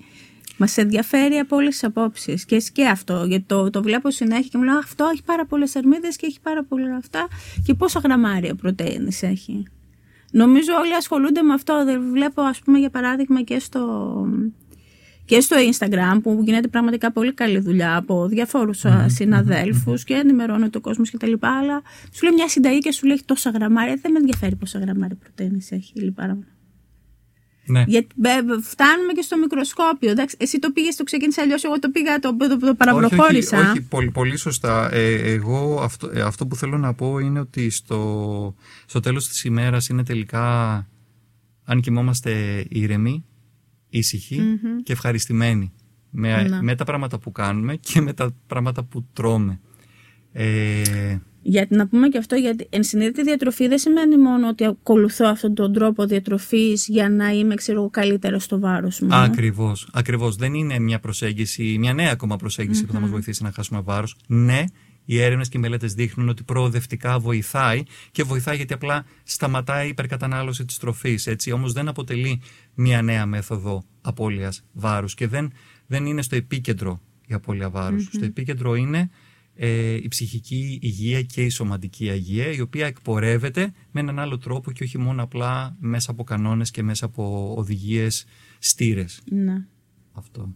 Μας 0.57 0.77
ενδιαφέρει 0.77 1.35
από 1.35 1.55
όλες 1.55 1.69
τις 1.69 1.83
απόψεις. 1.83 2.45
Και, 2.45 2.63
και 2.73 2.85
αυτό. 2.85 3.23
Γιατί 3.27 3.43
το, 3.47 3.69
το 3.69 3.81
βλέπω 3.81 4.11
συνέχεια 4.11 4.47
και 4.51 4.57
μου 4.57 4.63
λέω 4.63 4.77
Αυτό 4.77 5.09
έχει 5.13 5.23
πάρα 5.23 5.45
πολλές 5.45 5.75
αρμίδες 5.75 6.15
και 6.15 6.25
έχει 6.25 6.39
πάρα 6.41 6.63
πολλά 6.63 6.95
αυτά. 6.95 7.27
Και 7.63 7.73
πόσα 7.73 7.99
γραμμάρια 7.99 8.55
πρωτενη 8.55 9.17
έχει. 9.21 9.67
Νομίζω 10.31 10.73
όλοι 10.83 10.95
ασχολούνται 10.95 11.41
με 11.41 11.53
αυτό. 11.53 11.85
Δεν 11.85 12.11
βλέπω, 12.11 12.41
ας 12.41 12.59
πούμε, 12.59 12.79
για 12.79 12.89
παράδειγμα 12.89 13.41
και 13.41 13.59
στο, 13.59 14.15
και 15.25 15.39
στο 15.39 15.55
Instagram 15.71 16.19
που 16.23 16.41
γίνεται 16.43 16.67
πραγματικά 16.67 17.11
πολύ 17.11 17.33
καλή 17.33 17.59
δουλειά 17.59 17.95
από 17.95 18.27
διαφόρους 18.27 18.81
mm-hmm. 18.85 19.05
συναδέλφους 19.07 20.03
και 20.03 20.13
ενημερώνει 20.13 20.69
το 20.69 20.81
κόσμος 20.81 21.11
κτλ. 21.11 21.33
Αλλά 21.39 21.81
σου 22.11 22.23
λέει 22.23 22.33
μια 22.33 22.47
συνταγή 22.47 22.79
και 22.79 22.91
σου 22.91 23.07
λέει 23.07 23.21
τόσα 23.25 23.49
γραμμάρια. 23.49 23.99
Δεν 24.01 24.11
με 24.11 24.19
ενδιαφέρει 24.19 24.55
πόσα 24.55 24.79
γραμμάρια 24.79 25.17
πρωτενη 25.19 25.67
έχει. 25.69 25.93
Λιπάρα. 25.95 26.37
Ναι. 27.65 27.83
Γιατί 27.87 28.15
φτάνουμε 28.61 29.13
και 29.13 29.21
στο 29.21 29.37
μικροσκόπιο. 29.37 30.09
Εντάξει, 30.09 30.37
εσύ 30.39 30.59
το 30.59 30.71
πήγες, 30.71 30.95
το 30.95 31.03
ξεκίνησε 31.03 31.41
αλλιώς. 31.41 31.63
Εγώ 31.63 31.79
το 31.79 31.89
πήγα, 31.89 32.19
το, 32.19 32.37
το, 32.37 32.57
το 32.57 32.75
παραπροχώρησα. 32.75 33.59
Όχι, 33.59 33.69
όχι, 33.69 33.81
πολύ, 33.81 34.11
πολύ 34.11 34.37
σωστά. 34.37 34.93
Ε, 34.93 35.31
εγώ 35.31 35.79
αυτό, 35.81 36.09
ε, 36.13 36.21
αυτό 36.21 36.47
που 36.47 36.55
θέλω 36.55 36.77
να 36.77 36.93
πω 36.93 37.19
είναι 37.19 37.39
ότι 37.39 37.69
στο, 37.69 38.55
στο 38.85 38.99
τέλος 38.99 39.27
της 39.27 39.43
ημέρας 39.43 39.87
είναι 39.87 40.03
τελικά, 40.03 40.75
αν 41.63 41.81
κοιμόμαστε 41.81 42.65
ήρεμοι, 42.69 43.25
και 44.83 44.91
ευχαριστημένοι 44.91 45.73
με, 46.09 46.43
ναι. 46.43 46.61
με 46.61 46.75
τα 46.75 46.83
πράγματα 46.83 47.19
που 47.19 47.31
κάνουμε 47.31 47.75
και 47.75 48.01
με 48.01 48.13
τα 48.13 48.35
πράγματα 48.47 48.83
που 48.83 49.05
τρώμε. 49.13 49.59
Ε, 50.31 51.17
γιατί 51.41 51.75
να 51.75 51.87
πούμε 51.87 52.07
και 52.07 52.17
αυτό, 52.17 52.35
γιατί 52.35 52.67
ενσυνείδητη 52.69 53.23
διατροφή 53.23 53.67
δεν 53.67 53.77
σημαίνει 53.77 54.17
μόνο 54.17 54.47
ότι 54.47 54.65
ακολουθώ 54.65 55.25
αυτόν 55.25 55.53
τον 55.53 55.73
τρόπο 55.73 56.05
διατροφής 56.05 56.87
για 56.87 57.09
να 57.09 57.29
είμαι 57.29 57.55
ξέρω, 57.55 57.89
καλύτερα 57.89 58.39
στο 58.39 58.59
βάρος 58.59 58.99
μου. 58.99 59.07
Ακριβώς. 59.11 59.89
Ακριβώς. 59.93 60.35
Δεν 60.35 60.53
είναι 60.53 60.79
μια 60.79 60.99
προσέγγιση, 60.99 61.75
μια 61.79 61.93
νέα 61.93 62.11
ακόμα 62.11 62.35
που 62.35 62.49
θα 62.49 62.99
μας 62.99 63.09
βοηθήσει 63.09 63.43
να 63.43 63.51
χάσουμε 63.51 63.81
βάρος. 63.81 64.15
Ναι, 64.27 64.63
οι 65.05 65.21
έρευνες 65.21 65.49
και 65.49 65.57
οι 65.57 65.61
μελέτες 65.61 65.93
δείχνουν 65.93 66.29
ότι 66.29 66.43
προοδευτικά 66.43 67.19
βοηθάει 67.19 67.83
και 68.11 68.23
βοηθάει 68.23 68.55
γιατί 68.55 68.73
απλά 68.73 69.05
σταματάει 69.23 69.85
η 69.85 69.89
υπερκατανάλωση 69.89 70.65
της 70.65 70.77
τροφής. 70.77 71.27
Όμως 71.53 71.73
δεν 71.73 71.87
αποτελεί 71.87 72.41
μια 72.73 73.01
νέα 73.01 73.25
μέθοδο 73.25 73.83
απώλειας 74.01 74.63
βάρους 74.71 75.13
και 75.13 75.27
δεν, 75.27 75.51
δεν 75.87 76.05
είναι 76.05 76.21
στο 76.21 76.35
επίκεντρο 76.35 77.01
η 77.27 77.33
απώλεια 77.33 77.71
Στο 78.11 78.25
επίκεντρο 78.25 78.75
είναι 78.75 79.09
ε, 79.55 79.93
η 79.93 80.07
ψυχική 80.07 80.79
υγεία 80.81 81.21
και 81.21 81.43
η 81.43 81.49
σωματική 81.49 82.05
υγεία, 82.05 82.51
η 82.51 82.61
οποία 82.61 82.85
εκπορεύεται 82.85 83.73
με 83.91 83.99
έναν 83.99 84.19
άλλο 84.19 84.37
τρόπο 84.37 84.71
και 84.71 84.83
όχι 84.83 84.97
μόνο 84.97 85.23
απλά 85.23 85.75
μέσα 85.79 86.11
από 86.11 86.23
κανόνες 86.23 86.71
και 86.71 86.83
μέσα 86.83 87.05
από 87.05 87.53
οδηγίες 87.57 88.25
στήρες. 88.59 89.21
Ναι. 89.31 89.65
Αυτό. 90.11 90.53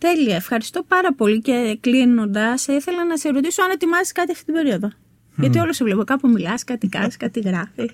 Τέλεια. 0.00 0.36
Ευχαριστώ 0.36 0.82
πάρα 0.82 1.14
πολύ 1.14 1.40
και 1.40 1.78
κλείνοντας, 1.80 2.66
ήθελα 2.66 3.04
να 3.04 3.16
σε 3.16 3.28
ρωτήσω 3.28 3.62
αν 3.62 3.70
ετοιμάζεις 3.70 4.12
κάτι 4.12 4.32
αυτή 4.32 4.44
την 4.44 4.54
περίοδο. 4.54 4.90
Γιατί 5.36 5.58
όλο 5.58 5.72
σε 5.72 5.84
βλέπω 5.84 6.04
κάπου 6.04 6.28
μιλάς, 6.28 6.64
κάτι 6.64 6.88
κάνεις, 6.88 7.16
κάτι 7.24 7.40
γράφεις. 7.40 7.90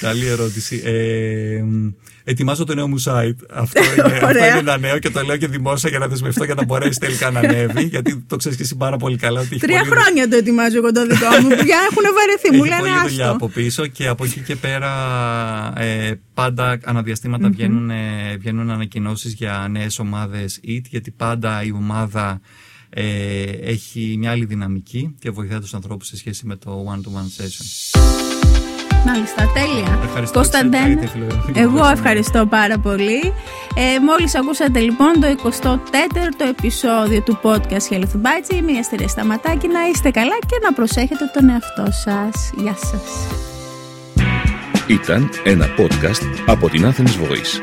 Καλή 0.00 0.26
ερώτηση. 0.26 0.82
Ε, 0.84 1.64
ετοιμάζω 2.28 2.64
το 2.64 2.74
νέο 2.74 2.88
μου 2.88 3.02
site. 3.04 3.36
Αυτό 3.52 3.80
είναι, 3.92 4.18
αυτό 4.22 4.28
είναι 4.38 4.58
ένα 4.58 4.78
νέο 4.78 4.98
και 4.98 5.10
το 5.10 5.22
λέω 5.22 5.36
και 5.36 5.46
δημόσια 5.46 5.90
για 5.90 5.98
να 5.98 6.08
δεσμευτώ 6.08 6.44
για 6.44 6.54
να 6.54 6.64
μπορέσει 6.64 6.98
τελικά 6.98 7.30
να 7.30 7.40
ανέβει. 7.40 7.82
Γιατί 7.82 8.24
το 8.26 8.36
ξέρεις 8.36 8.56
και 8.56 8.62
εσύ 8.62 8.76
πάρα 8.76 8.96
πολύ 8.96 9.16
καλά. 9.16 9.40
Ότι 9.40 9.58
Τρία 9.58 9.84
χρόνια 9.84 10.28
το 10.28 10.36
ετοιμάζω 10.36 10.76
εγώ 10.76 10.92
το 10.92 11.06
δικό 11.06 11.28
μου. 11.42 11.48
Πια 11.48 11.78
έχουν 11.90 12.04
βαρεθεί. 12.14 12.56
Μου 12.56 12.64
λένε 12.64 12.78
πολλή 12.78 12.90
άστο. 12.90 13.08
δουλειά 13.08 13.28
από 13.28 13.48
πίσω 13.48 13.86
και 13.86 14.06
από 14.06 14.24
εκεί 14.24 14.40
και 14.40 14.56
πέρα 14.56 14.92
ε, 15.76 16.20
πάντα 16.34 16.78
αναδιαστήματα 16.84 17.48
βγαίνουν, 17.48 17.90
ε, 17.90 18.36
βγαίνουν 18.38 18.70
ανακοινώσεις 18.70 19.32
για 19.32 19.66
νέες 19.70 19.98
ομάδες 19.98 20.60
EAT. 20.68 20.82
Γιατί 20.88 21.10
πάντα 21.10 21.62
η 21.62 21.72
ομάδα 21.72 22.40
ε, 22.90 23.42
έχει 23.60 24.16
μια 24.18 24.30
άλλη 24.30 24.44
δυναμική 24.44 25.14
και 25.18 25.30
βοηθάει 25.30 25.58
τους 25.58 25.74
ανθρώπους 25.74 26.06
σε 26.06 26.16
σχέση 26.16 26.46
με 26.46 26.56
το 26.56 26.84
one-to-one 26.94 27.42
session. 27.42 28.25
Μάλιστα, 29.06 29.42
τέλεια. 29.54 29.98
Ευχαριστώ. 30.04 30.38
Κωνσταντέν, 30.38 30.98
εγώ 31.54 31.86
ευχαριστώ 31.86 32.46
πάρα 32.46 32.78
πολύ. 32.78 33.32
Ε, 33.74 34.00
μόλις 34.00 34.34
ακούσατε 34.34 34.80
λοιπόν 34.80 35.12
το 35.20 35.50
24ο 35.62 36.48
επεισόδιο 36.48 37.22
του 37.22 37.38
podcast 37.42 37.92
Health 37.92 38.14
Bites. 38.24 38.54
Είμαι 38.54 38.72
η 38.72 38.78
Αστερία 38.78 39.08
Σταματάκη. 39.08 39.68
Να 39.68 39.80
είστε 39.92 40.10
καλά 40.10 40.38
και 40.46 40.58
να 40.62 40.72
προσέχετε 40.72 41.30
τον 41.34 41.48
εαυτό 41.48 41.84
σας. 41.90 42.52
Γεια 42.56 42.76
σας. 42.76 43.26
Ήταν 44.86 45.30
ένα 45.44 45.66
podcast 45.78 46.42
από 46.46 46.68
την 46.68 46.86
Athens 46.86 47.22
Voice. 47.24 47.60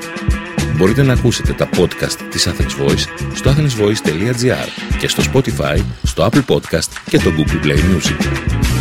Μπορείτε 0.76 1.04
να 1.04 1.14
ακούσετε 1.14 1.54
τα 1.54 1.70
podcast 1.78 2.18
της 2.30 2.48
Athens 2.48 2.86
Voice 2.86 3.06
στο 3.34 3.52
athensvoice.gr 3.52 4.98
και 5.00 5.08
στο 5.08 5.24
Spotify, 5.34 5.78
στο 6.04 6.30
Apple 6.32 6.54
Podcast 6.54 6.90
και 7.10 7.18
το 7.18 7.32
Google 7.38 7.66
Play 7.66 7.78
Music. 7.78 8.73